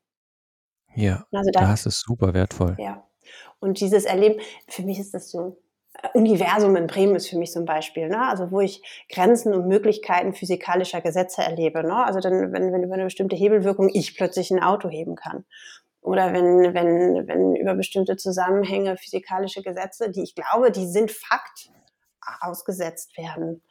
[0.95, 2.77] Ja, also das, das ist super wertvoll.
[2.79, 3.07] Ja.
[3.61, 5.57] Und dieses Erleben, für mich ist das so,
[5.95, 8.29] äh, Universum in Bremen ist für mich ein Beispiel, ne?
[8.29, 11.83] also wo ich Grenzen und Möglichkeiten physikalischer Gesetze erlebe.
[11.83, 12.05] Ne?
[12.05, 15.45] Also dann, wenn, wenn über eine bestimmte Hebelwirkung ich plötzlich ein Auto heben kann.
[16.01, 21.71] Oder wenn, wenn, wenn über bestimmte Zusammenhänge physikalische Gesetze, die ich glaube, die sind Fakt,
[22.41, 23.63] ausgesetzt werden.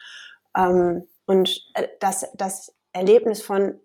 [0.58, 3.80] Ähm, und äh, das, das Erlebnis von,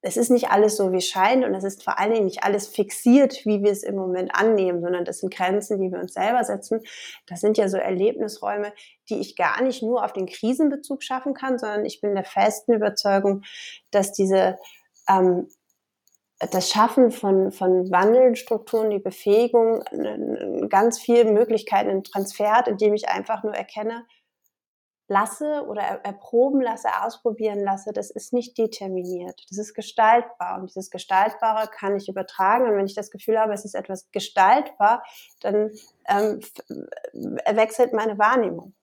[0.00, 2.44] es ist nicht alles so, wie es scheint und es ist vor allen Dingen nicht
[2.44, 6.14] alles fixiert, wie wir es im Moment annehmen, sondern das sind Grenzen, die wir uns
[6.14, 6.80] selber setzen.
[7.26, 8.72] Das sind ja so Erlebnisräume,
[9.08, 12.74] die ich gar nicht nur auf den Krisenbezug schaffen kann, sondern ich bin der festen
[12.74, 13.42] Überzeugung,
[13.90, 14.56] dass diese
[15.08, 15.48] ähm,
[16.52, 19.82] das Schaffen von, von Wandelstrukturen, die Befähigung,
[20.68, 24.06] ganz viele Möglichkeiten, ein Transfer, indem ich einfach nur erkenne,
[25.08, 29.44] lasse oder erproben lasse, ausprobieren lasse, das ist nicht determiniert.
[29.48, 30.60] Das ist gestaltbar.
[30.60, 32.66] Und dieses Gestaltbare kann ich übertragen.
[32.66, 35.02] Und wenn ich das Gefühl habe, es ist etwas gestaltbar,
[35.40, 35.70] dann
[36.08, 36.40] ähm,
[37.50, 38.74] wechselt meine Wahrnehmung.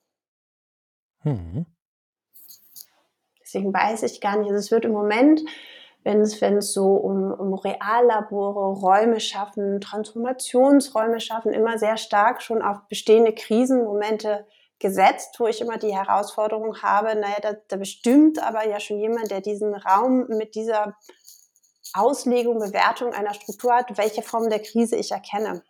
[1.24, 1.68] Mhm.
[3.42, 4.50] Deswegen weiß ich gar nicht.
[4.50, 5.42] Also es wird im Moment,
[6.04, 12.42] wenn es, wenn es so um, um Reallabore, Räume schaffen, Transformationsräume schaffen, immer sehr stark
[12.42, 14.48] schon auf bestehende Krisenmomente
[14.80, 19.32] gesetzt, wo ich immer die Herausforderung habe, naja, da, da bestimmt aber ja schon jemand,
[19.32, 20.96] der diesen Raum mit dieser
[21.94, 25.64] Auslegung, Bewertung einer Struktur hat, welche Form der Krise ich erkenne.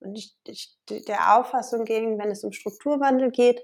[0.00, 3.60] Und ich, ich der Auffassung gegen, wenn es um Strukturwandel geht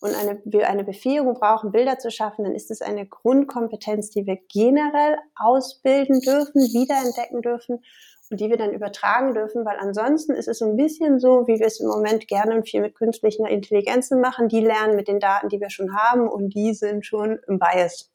[0.00, 4.26] und eine, wir eine Befähigung brauchen, Bilder zu schaffen, dann ist es eine Grundkompetenz, die
[4.26, 7.82] wir generell ausbilden dürfen, wiederentdecken dürfen
[8.30, 11.66] die wir dann übertragen dürfen, weil ansonsten ist es so ein bisschen so, wie wir
[11.66, 14.48] es im Moment gerne viel mit künstlichen Intelligenzen machen.
[14.48, 18.10] Die lernen mit den Daten, die wir schon haben und die sind schon im Bias.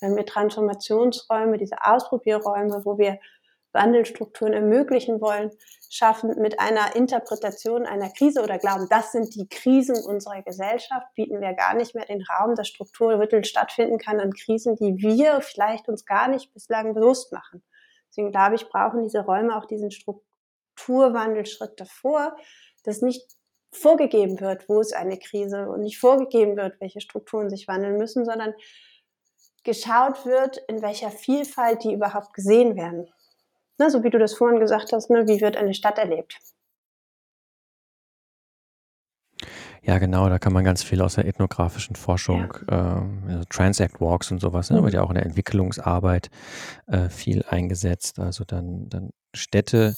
[0.00, 3.18] Wenn wir Transformationsräume, diese Ausprobierräume, wo wir
[3.72, 5.50] Wandelstrukturen ermöglichen wollen,
[5.90, 11.40] schaffen mit einer Interpretation einer Krise oder glauben, das sind die Krisen unserer Gesellschaft, bieten
[11.40, 15.88] wir gar nicht mehr den Raum, dass Strukturwittel stattfinden kann an Krisen, die wir vielleicht
[15.88, 17.62] uns gar nicht bislang bewusst machen.
[18.14, 22.36] Deswegen glaube ich, brauchen diese Räume auch diesen Strukturwandelschritt davor,
[22.84, 23.26] dass nicht
[23.72, 28.24] vorgegeben wird, wo ist eine Krise und nicht vorgegeben wird, welche Strukturen sich wandeln müssen,
[28.24, 28.54] sondern
[29.64, 33.12] geschaut wird, in welcher Vielfalt die überhaupt gesehen werden.
[33.78, 36.38] Ne, so wie du das vorhin gesagt hast, ne, wie wird eine Stadt erlebt?
[39.86, 43.02] Ja, genau, da kann man ganz viel aus der ethnografischen Forschung, ja.
[43.02, 44.84] ähm, also Transact Walks und sowas, ne, mhm.
[44.84, 46.30] wird ja auch in der Entwicklungsarbeit
[46.86, 48.18] äh, viel eingesetzt.
[48.18, 49.94] Also dann, dann Städte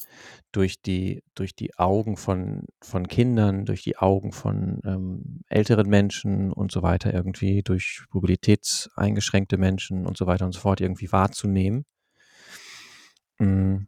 [0.51, 6.53] durch die, durch die Augen von, von Kindern, durch die Augen von ähm, älteren Menschen
[6.53, 11.84] und so weiter irgendwie, durch mobilitätseingeschränkte Menschen und so weiter und so fort irgendwie wahrzunehmen.
[13.39, 13.87] Mhm.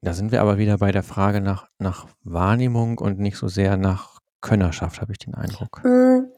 [0.00, 3.76] Da sind wir aber wieder bei der Frage nach, nach Wahrnehmung und nicht so sehr
[3.76, 5.82] nach Könnerschaft, habe ich den Eindruck.
[5.82, 6.32] Hm,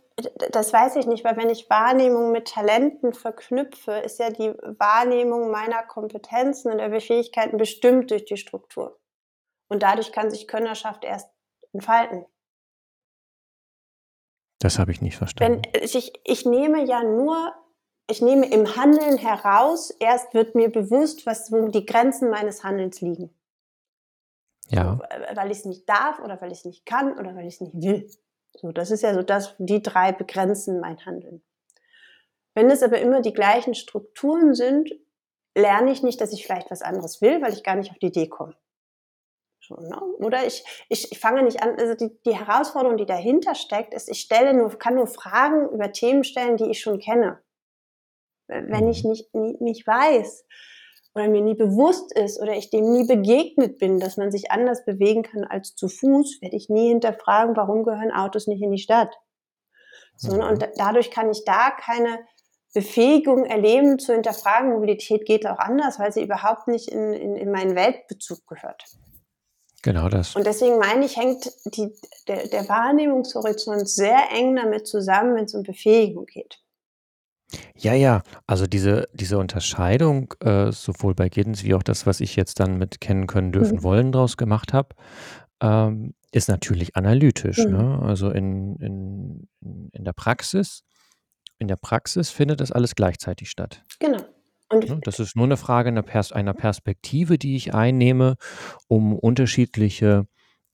[0.50, 5.50] das weiß ich nicht, weil wenn ich Wahrnehmung mit Talenten verknüpfe, ist ja die Wahrnehmung
[5.50, 8.98] meiner Kompetenzen und der Fähigkeiten bestimmt durch die Struktur.
[9.68, 11.30] Und dadurch kann sich Könnerschaft erst
[11.72, 12.26] entfalten.
[14.58, 15.62] Das habe ich nicht verstanden.
[15.72, 17.54] Wenn ich, ich nehme ja nur,
[18.08, 23.00] ich nehme im Handeln heraus, erst wird mir bewusst, was, wo die Grenzen meines Handelns
[23.00, 23.34] liegen.
[24.70, 24.96] Ja.
[24.96, 27.54] So, weil ich es nicht darf oder weil ich es nicht kann oder weil ich
[27.54, 28.10] es nicht will.
[28.54, 31.42] So, das ist ja so das, die drei begrenzen mein Handeln.
[32.54, 34.90] Wenn es aber immer die gleichen Strukturen sind,
[35.56, 38.08] lerne ich nicht, dass ich vielleicht was anderes will, weil ich gar nicht auf die
[38.08, 38.56] Idee komme.
[39.60, 40.00] So, ne?
[40.18, 44.08] Oder ich, ich, ich fange nicht an, also die, die Herausforderung, die dahinter steckt, ist,
[44.08, 47.40] ich stelle nur, kann nur Fragen über Themen stellen, die ich schon kenne.
[48.48, 49.10] Wenn ich mhm.
[49.10, 50.44] nicht, nicht, nicht weiß,
[51.14, 54.84] oder mir nie bewusst ist oder ich dem nie begegnet bin, dass man sich anders
[54.84, 58.78] bewegen kann als zu Fuß, werde ich nie hinterfragen, warum gehören Autos nicht in die
[58.78, 59.14] Stadt.
[60.16, 60.46] So, ne?
[60.46, 60.72] Und mhm.
[60.76, 62.20] dadurch kann ich da keine
[62.72, 67.50] Befähigung erleben, zu hinterfragen, Mobilität geht auch anders, weil sie überhaupt nicht in, in, in
[67.50, 68.84] meinen Weltbezug gehört.
[69.82, 70.36] Genau das.
[70.36, 71.92] Und deswegen meine ich, hängt die,
[72.28, 76.59] der, der Wahrnehmungshorizont sehr eng damit zusammen, wenn es um Befähigung geht.
[77.76, 82.36] Ja, ja, also diese, diese Unterscheidung, äh, sowohl bei Giddens wie auch das, was ich
[82.36, 83.82] jetzt dann mit kennen können dürfen mhm.
[83.82, 84.94] wollen draus gemacht habe,
[85.60, 87.58] ähm, ist natürlich analytisch.
[87.58, 87.72] Mhm.
[87.72, 87.98] Ne?
[88.02, 89.48] Also in, in,
[89.92, 90.82] in der Praxis,
[91.58, 93.84] in der Praxis findet das alles gleichzeitig statt.
[93.98, 94.22] Genau.
[94.72, 98.36] Und ne, das ist nur eine Frage einer, Pers einer Perspektive, die ich einnehme,
[98.88, 100.26] um unterschiedliche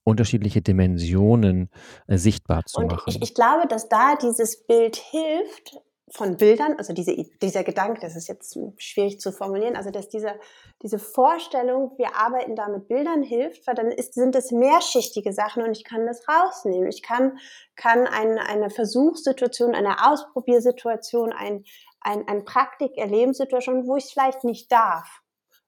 [0.07, 1.69] unterschiedliche Dimensionen
[2.07, 3.03] äh, sichtbar zu und machen.
[3.07, 8.15] Ich, ich glaube, dass da dieses Bild hilft, von Bildern, also diese, dieser Gedanke, das
[8.15, 10.39] ist jetzt schwierig zu formulieren, also dass diese,
[10.81, 15.63] diese Vorstellung, wir arbeiten da mit Bildern hilft, weil dann ist, sind es mehrschichtige Sachen
[15.63, 16.87] und ich kann das rausnehmen.
[16.87, 17.37] Ich kann,
[17.75, 21.65] kann ein, eine Versuchssituation, eine Ausprobiersituation, ein,
[21.99, 25.21] ein, ein Praktik-Erlebenssituation, wo ich es vielleicht nicht darf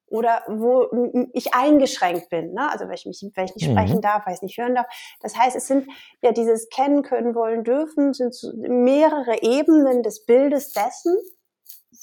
[0.09, 0.87] oder wo
[1.33, 2.69] ich eingeschränkt bin, ne?
[2.71, 3.73] also weil ich, mich, weil ich nicht mhm.
[3.73, 4.87] sprechen darf, weil ich nicht hören darf.
[5.21, 5.87] Das heißt, es sind
[6.21, 11.15] ja dieses Kennen können, wollen, dürfen, sind mehrere Ebenen des Bildes dessen,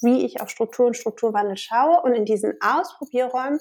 [0.03, 2.03] wie ich auf Struktur und Strukturwandel schaue.
[2.03, 3.59] Und in diesen Ausprobierräumen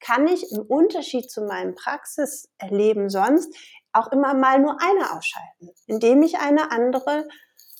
[0.00, 3.54] kann ich im Unterschied zu meinem Praxiserleben sonst
[3.92, 7.26] auch immer mal nur eine ausschalten, indem ich eine andere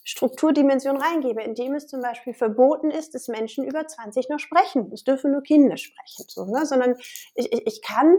[0.09, 4.91] Strukturdimension reingebe, indem es zum Beispiel verboten ist, dass Menschen über 20 noch sprechen.
[4.91, 6.65] Es dürfen nur Kinder sprechen, so, ne?
[6.65, 6.97] sondern
[7.35, 8.17] ich, ich, ich kann,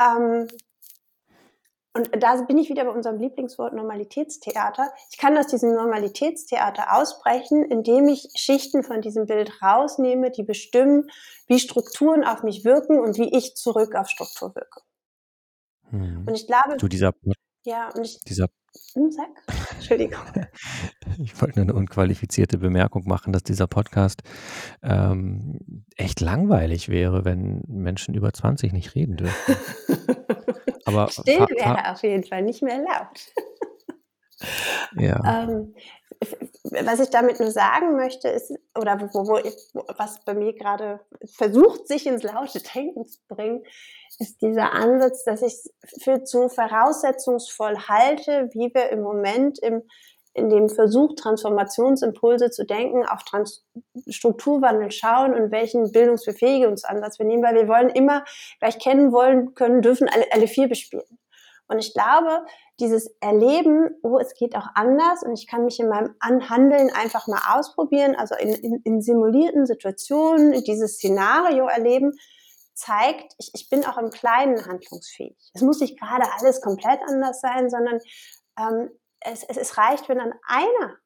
[0.00, 0.46] ähm,
[1.92, 4.92] und da bin ich wieder bei unserem Lieblingswort Normalitätstheater.
[5.10, 11.10] Ich kann aus diesem Normalitätstheater ausbrechen, indem ich Schichten von diesem Bild rausnehme, die bestimmen,
[11.48, 14.82] wie Strukturen auf mich wirken und wie ich zurück auf Struktur wirke.
[15.90, 16.26] Hm.
[16.28, 17.12] Und ich glaube, du dieser,
[17.64, 18.48] ja, und ich, dieser
[18.94, 19.28] hm, sag.
[19.74, 20.20] Entschuldigung.
[21.16, 24.22] Ich wollte nur eine unqualifizierte Bemerkung machen, dass dieser Podcast
[24.82, 29.54] ähm, echt langweilig wäre, wenn Menschen über 20 nicht reden dürfen.
[30.86, 33.32] Aber Still wäre auf jeden Fall nicht mehr erlaubt.
[34.96, 35.44] ja.
[35.44, 35.72] Ähm,
[36.70, 39.54] was ich damit nur sagen möchte, ist, oder wo, wo ich,
[39.98, 43.64] was bei mir gerade versucht, sich ins laute Denken zu bringen,
[44.18, 45.54] ist dieser Ansatz, dass ich
[46.02, 49.82] für zu voraussetzungsvoll halte, wie wir im Moment im,
[50.32, 53.66] in dem Versuch, Transformationsimpulse zu denken, auf Trans
[54.08, 58.24] Strukturwandel schauen und welchen Bildungsbefähigungsansatz wir nehmen, weil wir wollen immer
[58.58, 61.04] gleich kennen wollen, können, dürfen alle, alle vier bespielen.
[61.66, 62.44] Und ich glaube,
[62.80, 67.28] dieses Erleben, oh, es geht auch anders und ich kann mich in meinem Anhandeln einfach
[67.28, 72.12] mal ausprobieren, also in, in, in simulierten Situationen dieses Szenario erleben,
[72.74, 75.36] zeigt, ich, ich bin auch im Kleinen handlungsfähig.
[75.54, 78.00] Es muss nicht gerade alles komplett anders sein, sondern
[78.58, 80.96] ähm, es, es, es reicht, wenn dann einer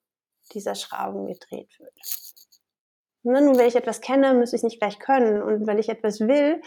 [0.53, 1.93] dieser Schrauben gedreht wird.
[3.25, 5.43] Ne, nun, wenn ich etwas kenne, muss ich es nicht gleich können.
[5.43, 6.63] Und wenn ich etwas will,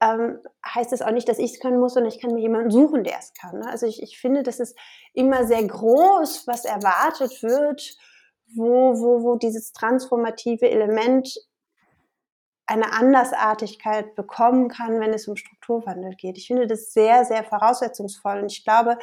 [0.00, 2.70] ähm, heißt es auch nicht, dass ich es können muss, sondern ich kann mir jemanden
[2.70, 3.58] suchen, der es kann.
[3.58, 3.68] Ne?
[3.68, 4.78] Also ich, ich finde, das ist
[5.12, 7.96] immer sehr groß, was erwartet wird,
[8.54, 11.34] wo, wo, wo dieses transformative Element
[12.66, 16.36] eine Andersartigkeit bekommen kann, wenn es um Strukturwandel geht.
[16.36, 18.40] Ich finde das sehr, sehr voraussetzungsvoll.
[18.40, 18.98] Und ich glaube,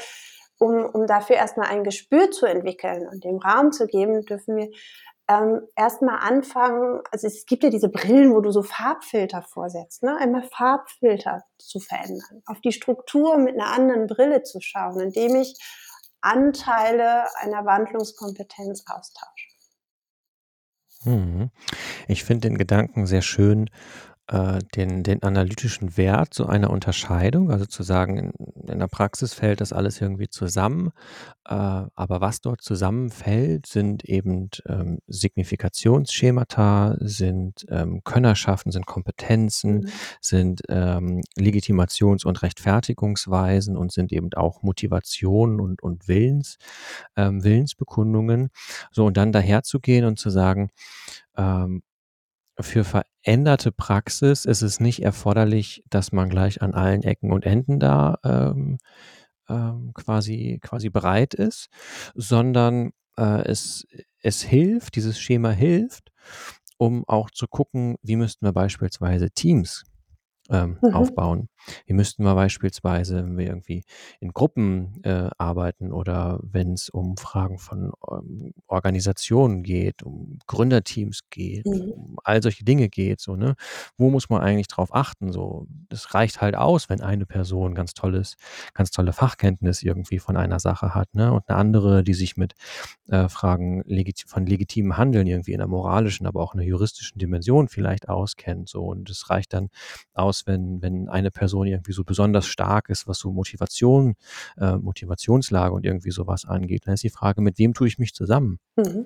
[0.60, 4.70] um, um dafür erstmal ein Gespür zu entwickeln und dem Raum zu geben, dürfen wir
[5.28, 10.16] ähm, erstmal anfangen, also es gibt ja diese Brillen, wo du so Farbfilter vorsetzt, ne?
[10.18, 15.58] einmal Farbfilter zu verändern, auf die Struktur mit einer anderen Brille zu schauen, indem ich
[16.22, 19.56] Anteile einer Wandlungskompetenz austausche.
[21.06, 21.52] Mhm.
[22.08, 23.70] Ich finde den Gedanken sehr schön,
[24.28, 28.32] äh, den, den analytischen Wert so einer Unterscheidung, also zu sagen, in,
[28.68, 30.92] in der Praxis fällt das alles irgendwie zusammen,
[31.48, 39.90] äh, aber was dort zusammenfällt, sind eben ähm, Signifikationsschemata, sind ähm, Könnerschaften, sind Kompetenzen, mhm.
[40.22, 46.58] sind ähm, Legitimations- und Rechtfertigungsweisen und sind eben auch Motivationen und, und Willens,
[47.16, 48.50] ähm, Willensbekundungen.
[48.92, 50.72] So, und dann daherzugehen und zu sagen,
[51.38, 51.84] ähm,
[52.60, 57.80] für veränderte Praxis ist es nicht erforderlich, dass man gleich an allen Ecken und Enden
[57.80, 58.78] da ähm,
[59.50, 61.70] ähm, quasi, quasi bereit ist,
[62.16, 63.86] sondern äh, es,
[64.22, 66.12] es hilft, dieses Schema hilft,
[66.78, 69.84] um auch zu gucken, wie müssten wir beispielsweise Teams
[70.50, 70.94] ähm, mhm.
[70.94, 71.50] aufbauen.
[71.88, 73.84] Wie müssten wir beispielsweise, wenn wir irgendwie
[74.20, 81.66] in Gruppen, äh, arbeiten oder wenn's um Fragen von, ähm, Organisationen geht, um Gründerteams geht,
[81.66, 81.94] Mhm.
[81.94, 83.56] um all solche Dinge geht so, ne?
[83.98, 85.68] Wo muss man eigentlich drauf achten so?
[85.90, 88.36] Es reicht halt aus, wenn eine Person ganz tolles
[88.74, 92.54] ganz tolle Fachkenntnis irgendwie von einer Sache hat, ne, und 'ne andere, die sich mit,
[93.10, 97.20] äh, Fragen legit von legitimem Handeln irgendwie in 'ner moralischen, aber auch in 'ner juristischen
[97.20, 98.84] Dimension vielleicht auskennt so.
[98.86, 99.70] Und es reicht dann
[100.14, 104.16] aus, wenn wenn eine Person irgendwie so besonders stark ist, was so Motivation
[104.58, 106.84] äh, Motivationslage und irgendwie so was angeht.
[106.86, 109.06] Dann ist die Frage: „Mit wem tue ich mich zusammen?“ Mhm.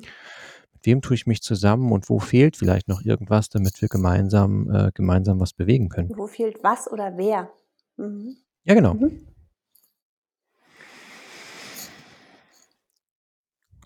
[0.74, 4.70] Mit wem tue ich mich zusammen und wo fehlt vielleicht noch irgendwas, damit wir gemeinsam
[4.72, 6.10] äh, gemeinsam was bewegen können?
[6.16, 7.50] Wo fehlt was oder wer?
[7.98, 8.38] Mhm.
[8.64, 8.94] Ja, genau.
[8.94, 9.28] Mhm.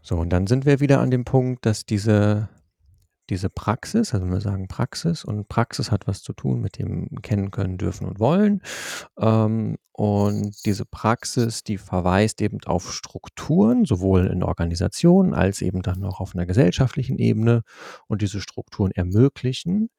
[0.05, 2.49] So, und dann sind wir wieder an dem Punkt, dass diese
[3.29, 7.09] diese Praxis also, wenn wir sagen Praxis und Praxis hat was zu tun mit dem
[7.21, 8.61] kennen, können, dürfen und wollen.
[9.19, 16.03] Ähm, und diese Praxis, die verweist eben auf Strukturen, sowohl in Organisationen als eben dann
[16.05, 17.63] auch auf 'ner gesellschaftlichen Ebene.
[18.07, 19.89] Und diese Strukturen ermöglichen,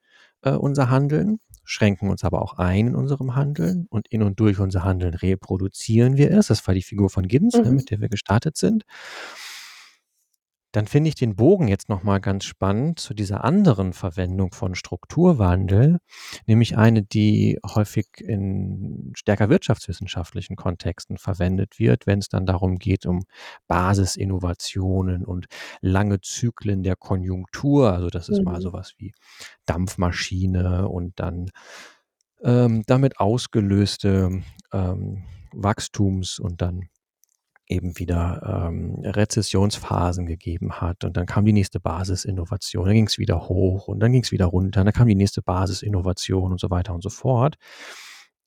[0.42, 4.58] äh, unser Handeln, schränken uns aber auch ein in unserem Handeln und in und durch
[4.60, 6.48] unser Handeln reproduzieren wir es.
[6.48, 7.76] Das war die Figur von Giddens, ne, Mhm.
[7.76, 8.84] mit der wir gestartet sind.
[10.74, 14.74] Dann finde ich den Bogen jetzt noch mal ganz spannend zu dieser anderen Verwendung von
[14.74, 15.98] Strukturwandel,
[16.46, 23.22] nämlich eine, die häufig in stärker wirtschaftswissenschaftlichen Kontexten verwendet wird, wenn's dann darum geht, um
[23.68, 25.46] Basisinnovationen und
[25.80, 27.92] lange Zyklen der Konjunktur.
[27.92, 28.60] Also, das ist mal Mhm.
[28.60, 29.12] so was wie
[29.66, 31.50] Dampfmaschine und dann,
[32.42, 36.88] ähm, damit ausgelöste, ähm, Wachstums und dann
[37.66, 41.04] eben wieder, ähm, Rezessionsphasen gegeben hat.
[41.04, 44.80] Und dann kam die nächste Basisinnovation, dann ging's wieder hoch und dann ging's wieder runter.
[44.80, 47.56] Und dann kam die nächste Basisinnovation und so weiter und so fort,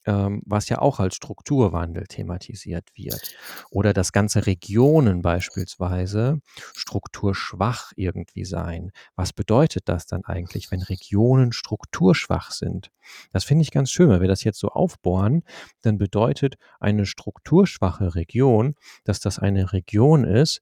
[0.08, 3.36] ähm, was ja auch als Strukturwandel thematisiert wird.
[3.70, 6.40] Oder dass ganze Regionen beispielsweise
[6.74, 8.92] strukturschwach irgendwie seien.
[9.16, 12.90] Was bedeutet das dann eigentlich, wenn Regionen strukturschwach sind?
[13.34, 15.44] Das finde ich ganz schön, wenn wir das jetzt so aufbohren,
[15.82, 20.62] dann bedeutet eine strukturschwache Region, dass das eine Region ist,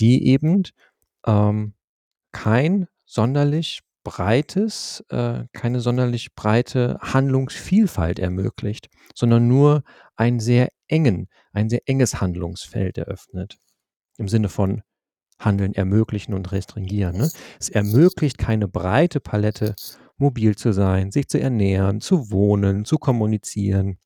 [0.00, 0.62] die eben,
[1.26, 1.74] ähm,
[2.32, 9.82] kein sonderlich breites äh, keine sonderlich breite Handlungsvielfalt ermöglicht, sondern nur
[10.16, 11.28] einen sehr engen
[11.58, 13.56] ein sehr enges Handlungsfeld eröffnet.
[14.16, 14.82] Im Sinne von
[15.38, 17.30] Handeln ermöglichen und restringieren, ne?
[17.60, 19.74] Es ermöglicht keine breite Palette,
[20.16, 23.98] mobil zu sein, sich zu ernähren, zu wohnen, zu kommunizieren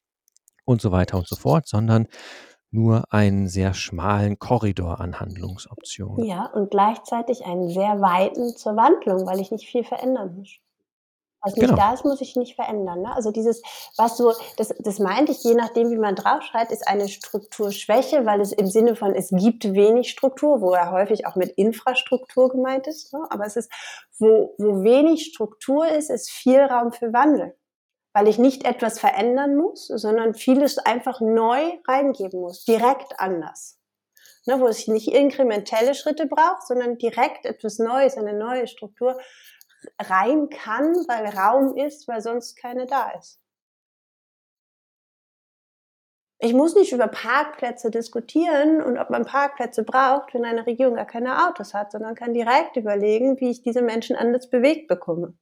[0.64, 2.06] und so weiter und so fort, sondern
[2.72, 6.24] nur einen sehr schmalen Korridor an Handlungsoptionen.
[6.24, 10.58] Ja, und gleichzeitig einen sehr weiten zur Wandlung, weil ich nicht viel verändern muss.
[11.44, 11.76] Was nicht Genau.
[11.76, 13.14] da ist, muss ich nicht verändern, ne?
[13.16, 13.62] Also, dieses
[13.96, 18.40] was so das das meinte ich, je nachdem, wie man draufschreibt, ist eine Strukturschwäche, weil
[18.40, 22.86] es im Sinne von es gibt wenig Struktur, wo ja häufig auch mit Infrastruktur gemeint
[22.86, 23.26] ist, ne?
[23.30, 23.72] Aber es ist
[24.18, 27.56] wo wo wenig Struktur ist, ist viel Raum für Wandel,
[28.12, 33.78] weil ich nicht etwas verändern muss, sondern vieles einfach neu reingeben muss, direkt anders.
[34.44, 39.16] Ne, wo ich nicht inkrementelle Schritte brauche, sondern direkt etwas Neues, eine neue Struktur
[40.00, 43.40] rein kann, weil Raum ist, weil sonst keine da ist.
[46.44, 51.06] Ich muss nicht über Parkplätze diskutieren und ob man Parkplätze braucht, wenn eine Region gar
[51.06, 55.34] keine Autos hat, sondern kann direkt überlegen, wie ich diese Menschen anders bewegt bekomme.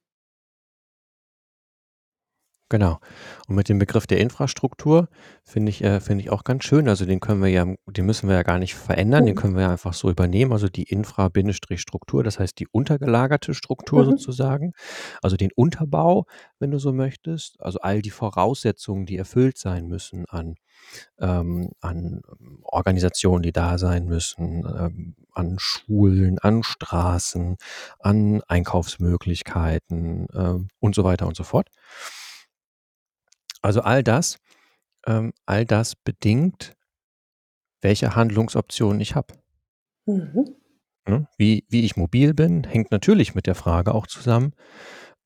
[2.73, 3.01] Genau.
[3.49, 5.09] Und mit dem Begriff der Infrastruktur
[5.43, 6.89] finde ich äh, finde ich auch ganz schön.
[6.89, 9.39] Also, den können wir ja den müssen wir ja gar nicht verändern, den Mhm.
[9.39, 10.53] können wir ja einfach so übernehmen.
[10.53, 14.11] Also, die Infra Bindestrich Struktur, das heißt die untergelagerte Struktur Mhm.
[14.12, 14.73] sozusagen,
[15.21, 16.27] also den Unterbau,
[16.61, 17.61] wenn du so möchtest.
[17.61, 20.55] Also, all die Voraussetzungen, die erfüllt sein müssen an
[21.21, 22.23] ähm, an
[22.62, 27.57] Organisationen, die da sein müssen, ähm, an Schulen, an Straßen,
[28.01, 31.68] an Einkaufsmöglichkeiten, ähm, und so weiter und so fort.
[33.64, 34.38] Also, all das
[35.06, 36.74] ähm, all das bedingt
[37.82, 39.34] welche Handlungsoptionen ich habe.
[40.06, 40.56] Mhm.
[41.08, 41.26] Ne?
[41.38, 44.52] Wie wie ich mobil bin, hängt natürlich mit der Frage auch zusammen,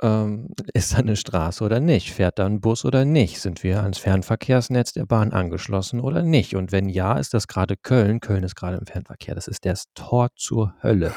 [0.02, 2.12] ähm, ist da 'ne Straße oder nicht?
[2.12, 3.40] Fährt da 'n Bus oder nicht?
[3.40, 6.56] Sind wir ans Fernverkehrsnetz der Bahn angeschlossen oder nicht?
[6.56, 8.20] Und wenn ja, ist das grade Köln?
[8.20, 9.34] Köln ist grade im Fernverkehr.
[9.34, 11.14] Das ist das Tor zur Hölle.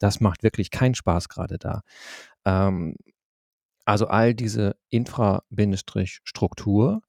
[0.00, 1.82] Das macht wirklich keinen Spaß grade da.
[2.46, 2.96] Ähm,
[3.88, 7.00] also, all diese Infra Bindestrich Struktur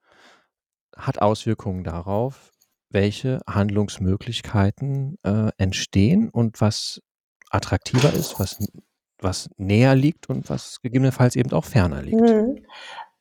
[0.95, 2.51] hat Auswirkungen darauf,
[2.89, 7.01] welche Handlungsmöglichkeiten, äh, entstehen und was
[7.49, 8.59] attraktiver ist, was
[9.21, 12.21] was näher liegt und was gegebenenfalls eben auch ferner liegt.
[12.21, 12.65] Mhm.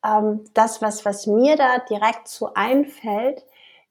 [0.04, 3.44] ähm, das, was, was mir da direkt so einfällt,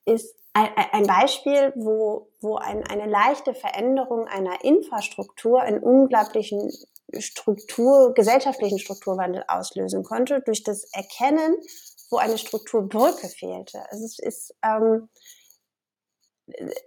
[0.06, 6.72] ist ein, ein Beispiel, wo, wo ein, eine leichte Veränderung einer Infrastruktur einen unglaublichen
[7.20, 11.56] Struktur, gesellschaftlichen Strukturwandel auslösen konnte, durch das Erkennen,
[12.10, 13.84] wo eine Strukturbrücke fehlte.
[13.90, 15.10] Also es ist ähm,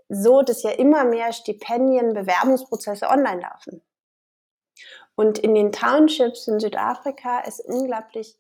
[0.09, 3.83] so, dass ja immer mehr Stipendien, Bewerbungsprozesse online laufen.
[5.15, 8.39] Und in den Townships in Südafrika ist unglaublich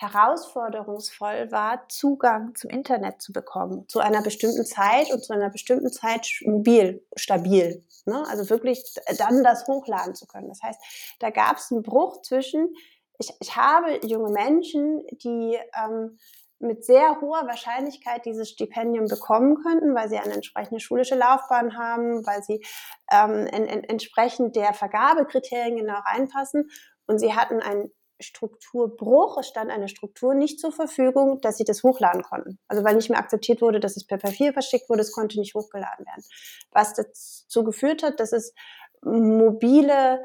[0.00, 5.92] herausforderungsvoll war, Zugang zum Internet zu bekommen, zu einer bestimmten Zeit und zu einer bestimmten
[5.92, 7.84] Zeit mobil, stabil.
[8.06, 8.24] Ne?
[8.28, 8.82] Also wirklich
[9.18, 10.48] dann das hochladen zu können.
[10.48, 10.80] Das heißt,
[11.18, 12.74] da gab es einen Bruch zwischen,
[13.18, 16.18] ich, ich habe junge Menschen, die ähm,
[16.60, 22.26] mit sehr hoher Wahrscheinlichkeit dieses Stipendium bekommen könnten, weil sie eine entsprechende schulische Laufbahn haben,
[22.26, 22.64] weil sie
[23.10, 26.70] ähm, en, en, entsprechend der Vergabekriterien genau reinpassen.
[27.06, 27.90] Und sie hatten ein
[28.20, 32.58] Strukturbruch, es stand eine Struktur nicht zur Verfügung, dass sie das hochladen konnten.
[32.68, 35.54] Also weil nicht mehr akzeptiert wurde, dass es per Papier verschickt wurde, es konnte nicht
[35.54, 36.24] hochgeladen werden.
[36.70, 38.54] Was dazu geführt hat, dass es
[39.02, 40.22] mobile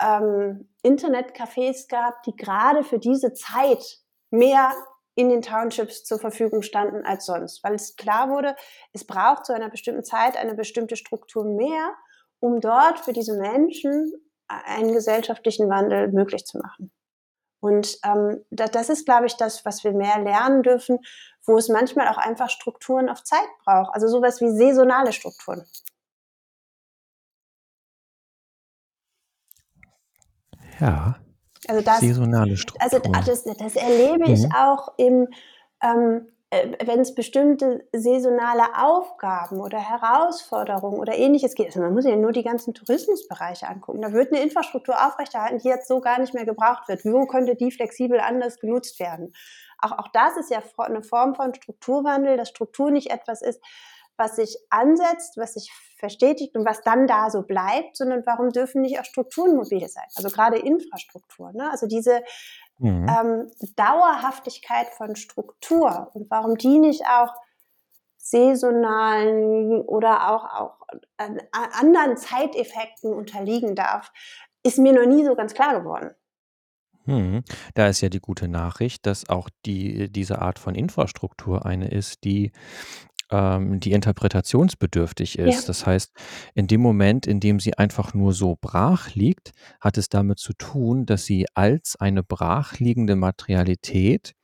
[0.00, 3.98] ähm, Internetcafés gab, die gerade für diese Zeit
[4.30, 4.72] mehr
[5.14, 8.54] in den Townships zur Verfügung standen als sonst, weil es klar wurde,
[8.92, 11.92] es braucht zu einer bestimmten Zeit eine bestimmte Struktur mehr,
[12.38, 14.12] um dort für diese Menschen
[14.46, 16.92] einen gesellschaftlichen Wandel möglich zu machen.
[17.60, 20.98] Und ähm, das, das ist, glaube ich, das, was wir mehr lernen dürfen,
[21.44, 23.94] wo es manchmal auch einfach Strukturen auf Zeit braucht.
[23.94, 25.64] Also sowas wie saisonale Strukturen.
[30.78, 31.16] Ja.
[31.66, 32.82] Also das, saisonale Strukturen.
[32.82, 34.52] Also das, das erlebe ich mhm.
[34.52, 35.28] auch im
[35.82, 42.06] ähm, äh, wenn es bestimmte saisonale Aufgaben oder Herausforderungen oder ähnliches gibt, also man muss
[42.06, 46.18] ja nur die ganzen Tourismusbereiche angucken, da wird eine Infrastruktur aufrechterhalten, die jetzt so gar
[46.18, 47.04] nicht mehr gebraucht wird.
[47.04, 49.34] Wo könnte die flexibel anders genutzt werden?
[49.78, 53.62] Auch, auch das ist ja eine Form von Strukturwandel, dass Struktur nicht etwas ist,
[54.16, 58.82] was sich ansetzt, was sich verstetigt und was dann da so bleibt, sondern warum dürfen
[58.82, 60.06] nicht auch Strukturen mobil sein?
[60.16, 61.52] Also gerade Infrastruktur.
[61.52, 61.70] Ne?
[61.70, 62.22] Also diese
[62.78, 63.06] mhm.
[63.08, 67.34] ähm, Dauerhaftigkeit von Struktur und warum die nicht auch
[68.16, 70.78] saisonalen oder auch, auch
[71.16, 74.12] anderen Zeiteffekten unterliegen darf,
[74.62, 76.10] ist mir noch nie so ganz klar geworden.
[77.06, 77.42] Mhm.
[77.74, 82.24] Da ist ja die gute Nachricht, dass auch die, diese Art von Infrastruktur eine ist,
[82.24, 82.52] die
[83.30, 85.62] ähm, die interpretationsbedürftig ist.
[85.62, 85.66] Ja.
[85.66, 86.12] Das heißt,
[86.54, 90.52] in dem Moment, in dem sie einfach nur so brach liegt, hat es damit zu
[90.54, 94.34] tun, dass sie als eine brachliegende Materialität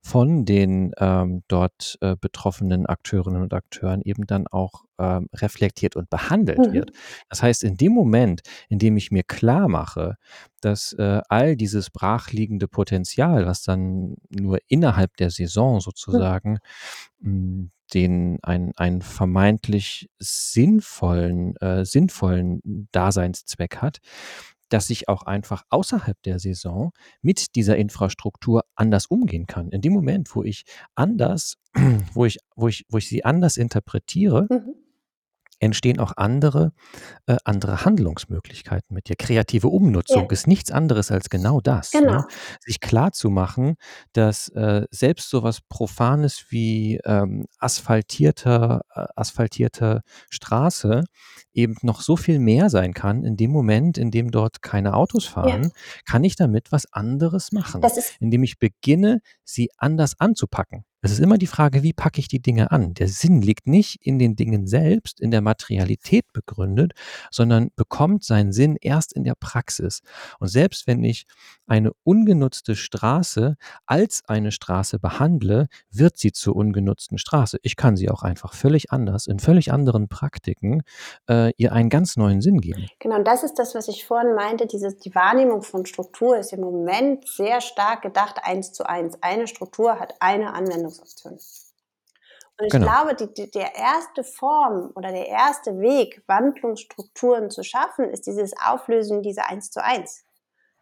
[0.00, 6.10] von den ähm, dort äh, betroffenen Akteurinnen und Akteuren eben dann auch ähm, reflektiert und
[6.10, 6.72] behandelt mhm.
[6.72, 6.92] wird.
[7.28, 10.16] Das heißt, in dem Moment, in dem ich mir klar mache,
[10.60, 16.58] dass äh, all dieses brachliegende Potenzial, was dann nur innerhalb der Saison sozusagen
[17.18, 17.70] mhm.
[17.94, 23.98] den ein, einen vermeintlich sinnvollen, äh, sinnvollen Daseinszweck hat,
[24.72, 29.70] dass ich auch einfach außerhalb der Saison mit dieser Infrastruktur anders umgehen kann.
[29.70, 30.64] In dem Moment, wo ich
[30.94, 31.56] anders,
[32.14, 34.71] wo ich, wo ich, wo ich sie anders interpretiere, mhm
[35.62, 36.72] entstehen auch andere,
[37.26, 39.14] äh, andere Handlungsmöglichkeiten mit dir.
[39.16, 40.30] Kreative Umnutzung ja.
[40.30, 41.92] ist nichts anderes als genau das.
[41.94, 42.00] Ne?
[42.00, 42.12] Genau.
[42.12, 42.26] Ne?
[42.60, 43.76] Sich klar zu machen,
[44.12, 51.04] dass äh, selbst so was Profanes wie ähm, asphaltierter, äh, asphaltierte Straße
[51.54, 53.24] eben noch so viel mehr sein kann.
[53.24, 55.70] In dem Moment, in dem dort keine Autos fahren, ja.
[56.06, 57.82] kann ich damit was anderes machen,
[58.18, 60.84] indem ich beginne, sie anders anzupacken.
[61.04, 62.94] Es ist immer die Frage, wie packe ich die Dinge an?
[62.94, 66.92] Der Sinn liegt nicht in den Dingen selbst, in der Materialität begründet,
[67.32, 70.02] sondern bekommt seinen Sinn erst in der Praxis.
[70.38, 71.26] Und selbst wenn ich
[71.66, 77.58] eine ungenutzte Straße als eine Straße behandle, wird sie zur ungenutzten Straße.
[77.62, 80.82] Ich kann sie auch einfach völlig anders, in völlig anderen Praktiken,
[81.28, 82.86] äh, ihr einen ganz neuen Sinn geben.
[83.00, 86.52] Genau, und das ist das, was ich vorhin meinte, dieses, die Wahrnehmung von Struktur ist
[86.52, 89.18] im Moment sehr stark gedacht, eins zu eins.
[89.20, 91.38] Eine Struktur hat eine Anwendung Handlungsoptionen.
[92.58, 92.86] Und ich genau.
[92.86, 98.52] glaube, die, die, der erste Form oder der erste Weg, Wandlungsstrukturen zu schaffen, ist dieses
[98.64, 100.24] Auflösen dieser Eins zu eins.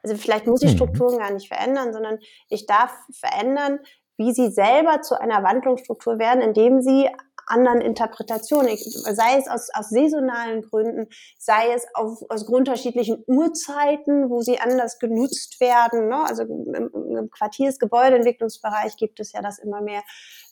[0.02, 0.76] Also vielleicht muss ich mhm.
[0.76, 3.78] Strukturen gar nicht verändern, sondern ich darf verändern,
[4.16, 7.08] wie sie selber zu einer Wandlungsstruktur werden, indem sie
[7.46, 14.40] anderen Interpretationen, sei es aus, aus saisonalen Gründen, sei es auf, aus unterschiedlichen Uhrzeiten, wo
[14.40, 16.08] sie anders genutzt werden.
[16.08, 16.24] Ne?
[16.24, 20.02] Also im, im Quartiersgebäudeentwicklungsbereich gibt es ja das immer mehr,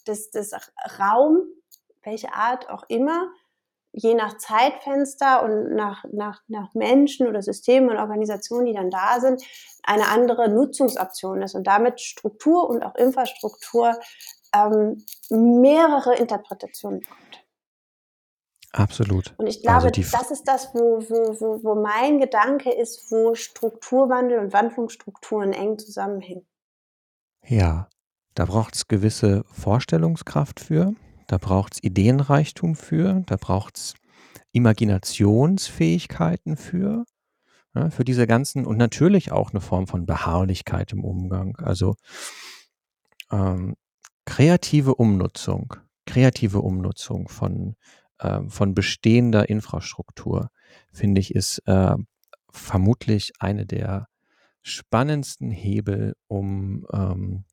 [0.05, 0.53] dass das
[0.99, 1.43] Raum,
[2.03, 3.31] welche Art auch immer,
[3.93, 9.21] je nach Zeitfenster und nach, nach, nach Menschen oder Systemen und Organisationen, die dann da
[9.21, 9.43] sind,
[9.83, 13.99] eine andere Nutzungsoption ist und damit Struktur und auch Infrastruktur
[14.55, 17.45] ähm, mehrere Interpretationen bekommt.
[18.73, 19.35] Absolut.
[19.39, 23.35] Und ich glaube, also das ist das, wo, wo, wo, wo mein Gedanke ist, wo
[23.35, 26.47] Strukturwandel und Wandlungsstrukturen eng zusammenhängen.
[27.47, 27.89] Ja,
[28.35, 30.95] da braucht es gewisse Vorstellungskraft für,
[31.27, 33.95] da braucht es Ideenreichtum für, da braucht es
[34.53, 37.05] Imaginationsfähigkeiten für,
[37.75, 41.57] ja, für diese ganzen und natürlich auch eine Form von Beharrlichkeit im Umgang.
[41.57, 41.95] Also
[43.33, 43.77] ähm,
[44.29, 45.75] kreative Umnutzung,
[46.05, 47.77] kreative Umnutzung von,
[48.19, 50.51] äh, von bestehender Infrastruktur,
[50.93, 51.97] finde ich, ist äh,
[52.51, 54.07] vermutlich eine der
[54.61, 57.45] spannendsten Hebel, um ähm,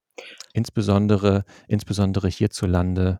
[0.51, 3.19] insbesondere, insbesondere hierzulande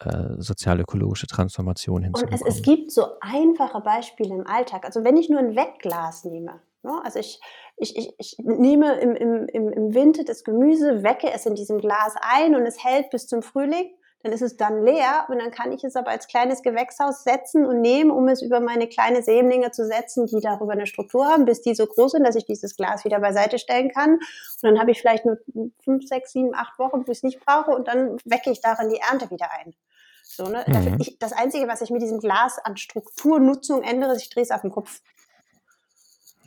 [0.00, 2.42] äh, sozial-ökologische Transformation hinzubekommen.
[2.42, 4.84] Und es, es gibt so einfache Beispiele im Alltag.
[4.84, 6.60] Also wenn ich nur ein Wegglas nehme, ne?
[7.04, 7.40] Also ich,
[7.76, 12.14] ich, ich, ich nehme im, im, im Winter das Gemüse, wecke es in diesem Glas
[12.20, 13.90] ein und es hält bis zum Frühling
[14.22, 17.64] dann ist es dann leer und dann kann ich es aber als kleines Gewächshaus setzen
[17.64, 21.46] und nehmen, um es über meine kleine Sämlinge zu setzen, die darüber eine Struktur haben,
[21.46, 24.14] bis die so groß sind, dass ich dieses Glas wieder beiseite stellen kann.
[24.14, 24.20] Und
[24.62, 25.38] dann habe ich vielleicht nur
[25.82, 28.90] fünf, sechs, sieben, acht Wochen, wo ich es nicht brauche und dann wecke ich darin
[28.90, 29.74] die Ernte wieder ein.
[30.22, 30.64] So, ne?
[30.66, 30.98] Mhm.
[31.00, 34.50] Ich, das Einzige, was ich mit diesem Glas an Strukturnutzung ändere, ist, ich drehe es
[34.50, 35.00] auf den Kopf.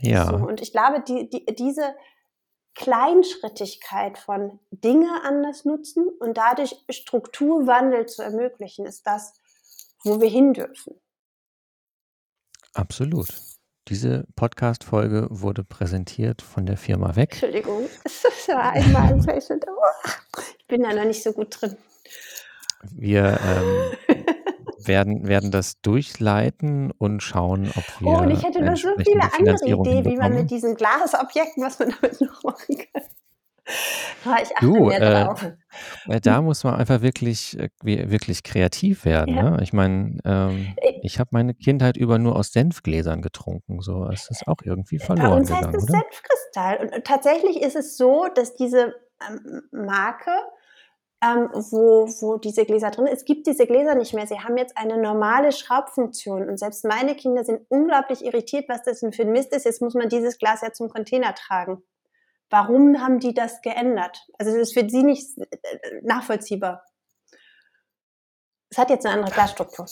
[0.04, 0.26] Ja.
[0.26, 1.96] So, und ich glaube, die, die, diese,
[2.76, 9.34] Kleinschrittigkeit von Dinge anders nutzen und dadurch Strukturwandel zu ermöglichen, ist das,
[10.04, 11.00] wo wir hin dürfen.
[12.74, 13.28] Absolut.
[13.90, 17.34] Diese Podcast-Folge wurde präsentiert von der Firma Weg.
[17.34, 19.38] Entschuldigung, das war einmal ein
[20.58, 21.78] Ich bin da noch nicht so gut drin.
[22.92, 24.13] Wir ähm,
[24.88, 28.08] werden, werden das durchleiten und schauen, ob wir.
[28.08, 31.80] Oh, und ich hätte noch so viele andere Ideen, wie man mit diesen Glasobjekten, was
[31.80, 33.04] man damit noch machen kann.
[34.26, 35.28] Oh, ich achte du, äh.
[36.14, 39.36] Äh, da muss man einfach wirklich, äh, wirklich kreativ werden.
[39.36, 39.52] Ja.
[39.52, 39.60] Ne?
[39.62, 43.82] Ich meine, ähm, äh, ich habe meine Kindheit über nur aus Senfgläsern getrunken.
[43.82, 45.68] So, es ist auch irgendwie verloren Bei uns gegangen.
[45.68, 46.78] heißt es Senfkristall.
[46.82, 48.94] Und tatsächlich ist es so, dass diese
[49.30, 50.32] ähm, Marke
[51.24, 53.16] ähm, wo, wo diese Gläser drin sind.
[53.16, 54.28] Es gibt diese Gläser nicht mehr.
[54.28, 56.50] Sie haben jetzt eine normale Schraubfunktion.
[56.50, 59.66] Und selbst meine Kinder sind unglaublich irritiert, was das denn für ein Mist ist.
[59.66, 61.84] Jetzt muss man dieses Glas ja zum Container tragen.
[62.50, 64.28] Warum haben die das geändert?
[64.38, 65.48] Also es ist für sie nicht äh,
[66.04, 66.84] nachvollziehbar.
[68.70, 69.86] Es hat jetzt eine andere Glasstruktur.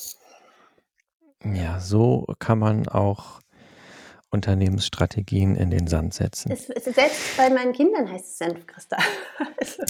[1.43, 3.39] Ja, so kann man auch
[4.31, 6.51] Unternehmensstrategien in den Sand setzen.
[6.51, 9.03] Es, es, selbst bei meinen Kindern heißt es Senfkristall.
[9.59, 9.83] Also,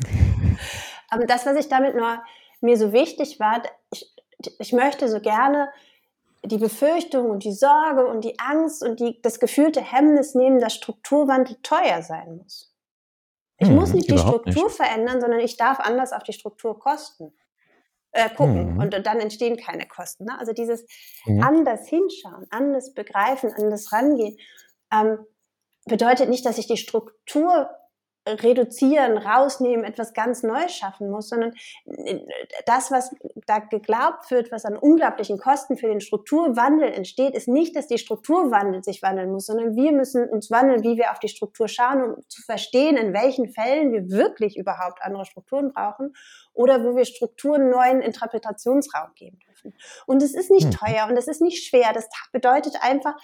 [1.12, 2.24] aber das, was ich damit nur
[2.62, 4.12] mir so wichtig war, ich,
[4.60, 5.70] ich möchte so gerne
[6.44, 10.74] die Befürchtung und die Sorge und die Angst und die, das gefühlte Hemmnis nehmen, dass
[10.74, 12.74] Strukturwandel teuer sein muss.
[13.58, 14.76] Ich hm, muss nicht die Struktur nicht.
[14.76, 17.34] verändern, sondern ich darf anders auf die Struktur kosten,
[18.12, 18.74] äh, gucken.
[18.74, 18.80] Mhm.
[18.80, 20.26] Und dann entstehen keine Kosten.
[20.26, 20.40] Ne?
[20.40, 20.86] Also dieses
[21.26, 21.44] mhm.
[21.44, 24.38] anders hinschauen, anders begreifen, anders rangehen,
[24.92, 25.20] ähm,
[25.86, 27.70] bedeutet nicht, dass ich die Struktur
[28.28, 31.54] reduzieren, rausnehmen, etwas ganz Neues schaffen muss, sondern
[31.86, 32.20] äh,
[32.66, 33.16] das, was
[33.48, 37.98] da geglaubt wird, was an unglaublichen Kosten für den Strukturwandel entsteht, ist nicht, dass die
[37.98, 42.04] Strukturwandel sich wandeln muss, sondern wir müssen uns wandeln, wie wir auf die Struktur schauen,
[42.04, 46.14] um zu verstehen, in welchen Fällen wir wirklich überhaupt andere Strukturen brauchen
[46.54, 49.74] oder wo wir Strukturen neuen Interpretationsraum geben dürfen.
[50.06, 50.72] Und es ist nicht hm.
[50.72, 51.92] teuer und es ist nicht schwer.
[51.94, 53.16] Das bedeutet einfach,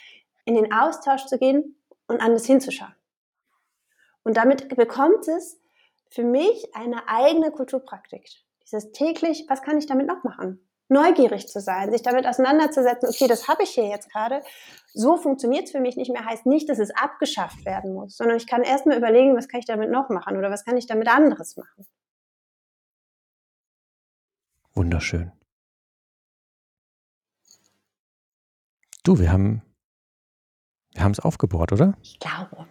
[0.46, 1.76] in den Austausch zu gehen
[2.08, 2.96] und anders hinzuschauen.
[4.28, 5.58] Und damit bekommt es
[6.10, 8.28] für mich eine eigene Kulturpraktik.
[8.62, 10.68] Dieses täglich, was kann ich damit noch machen?
[10.90, 14.44] Neugierig zu sein, sich damit auseinanderzusetzen, okay, das habe ich hier jetzt gerade.
[14.94, 18.36] So funktioniert es für mich nicht mehr, heißt nicht, dass es abgeschafft werden muss, sondern
[18.36, 21.08] ich kann erstmal überlegen, was kann ich damit noch machen oder was kann ich damit
[21.08, 21.88] anderes machen.
[24.74, 25.32] Wunderschön.
[29.06, 29.62] Du, wir haben
[30.92, 31.98] wir haben es aufgebohrt, oder?
[32.02, 32.68] Ich glaube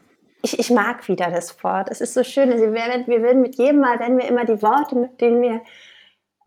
[0.46, 1.88] ich, ich mag wieder das Wort.
[1.90, 2.50] Es ist so schön.
[2.50, 5.60] Wir werden, wir werden mit jedem Mal, wenn wir immer die Worte, mit denen wir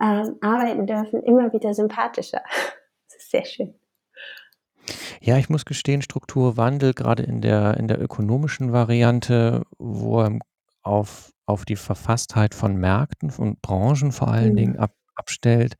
[0.00, 2.42] ähm, arbeiten dürfen, immer wieder sympathischer.
[3.12, 3.74] Das ist sehr schön.
[5.20, 10.38] Ja, ich muss gestehen, Strukturwandel, gerade in der, in der ökonomischen Variante, wo er
[10.82, 14.56] auf, auf die Verfasstheit von Märkten und Branchen vor allen mhm.
[14.56, 15.76] Dingen ab, abstellt,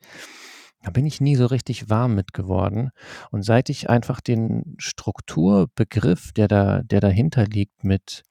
[0.83, 2.91] da bin ich nie so richtig warm mit geworden.
[3.31, 8.22] Und seit ich einfach den Strukturbegriff, der da, der dahinter liegt, mit,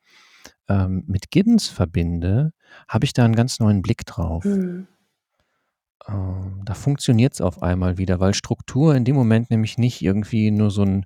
[0.70, 2.52] ähm, mit Giddens verbinde,
[2.88, 4.46] habe ich da einen ganz neuen Blick drauf.
[4.46, 4.88] Mhm.
[6.08, 10.72] ähm, da funktioniert's auf einmal wieder, weil Struktur in dem Moment nämlich nicht irgendwie nur
[10.72, 11.06] so 'n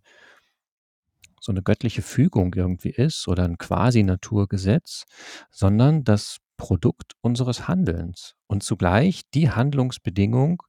[1.42, 5.04] so 'ne göttliche Fügung irgendwie ist oder 'n Quasi-Naturgesetz,
[5.52, 10.64] sondern das Produkt unseres Handelns und zugleich die Handlungsbedingung,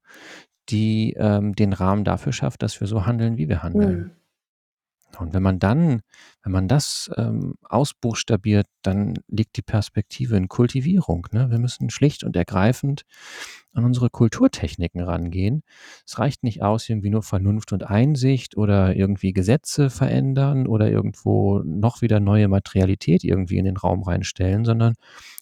[0.68, 3.98] die, ähm, den Rahmen dafür schafft, dass wir so handeln, wie wir handeln.
[3.98, 4.10] Mhm.
[5.20, 6.02] Und wenn man dann
[6.44, 11.50] wenn man das, ähm, ausbuchstabiert, dann liegt die Perspektive in Kultivierung, ne?
[11.50, 13.04] Wir müssen schlicht und ergreifend
[13.72, 15.62] an unsere Kulturtechniken rangehen.
[16.06, 21.60] Es reicht nicht aus, irgendwie nur Vernunft und Einsicht oder irgendwie Gesetze verändern oder irgendwo
[21.60, 24.94] noch wieder neue Materialität irgendwie in den Raum reinstellen, sondern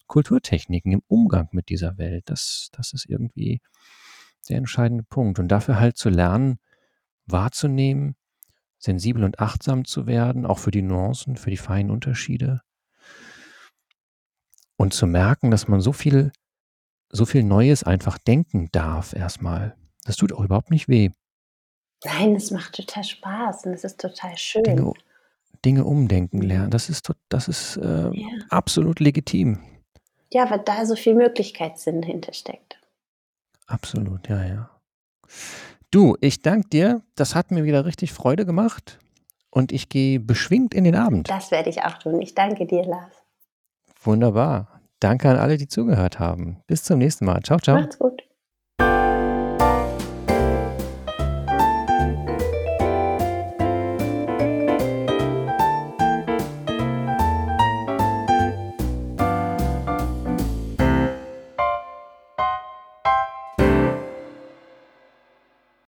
[0.07, 2.23] Kulturtechniken im Umgang mit dieser Welt.
[2.27, 3.59] Das das ist irgendwie
[4.49, 5.39] der entscheidende Punkt.
[5.39, 6.59] Und dafür halt zu lernen,
[7.25, 8.15] wahrzunehmen,
[8.79, 12.61] sensibel und achtsam zu werden, auch für die Nuancen, für die feinen Unterschiede.
[14.77, 16.31] Und zu merken, dass man so viel
[17.15, 19.75] so viel Neues einfach denken darf erst mal.
[20.03, 21.11] Das tut auch überhaupt nicht weh.
[22.03, 24.79] Nein, es macht total Spaß und es ist total Dinge schön.
[24.81, 24.93] u
[25.63, 26.65] Dinge umdenken lernen.
[26.65, 26.71] Mhm.
[26.71, 28.27] Das ist das ist, ähm, Ja.
[28.49, 29.59] absolut legitim.
[30.31, 32.81] Ja, weil da so viel Möglichkeitssinn hinter steckt.
[33.67, 34.69] Absolut, ja, ja.
[35.91, 37.01] Du, ich danke dir.
[37.15, 38.99] Das hat mir wieder richtig Freude gemacht
[39.49, 41.29] und ich gehe beschwingt in den Abend.
[41.29, 42.21] Das werde ich auch tun.
[42.21, 43.13] Ich danke dir, Lars.
[44.01, 44.81] Wunderbar.
[44.99, 46.61] Danke an alle, die zugehört haben.
[46.67, 47.41] Bis zum nächsten Mal.
[47.41, 47.75] Tschau, tschau.
[47.75, 48.23] Macht's gut.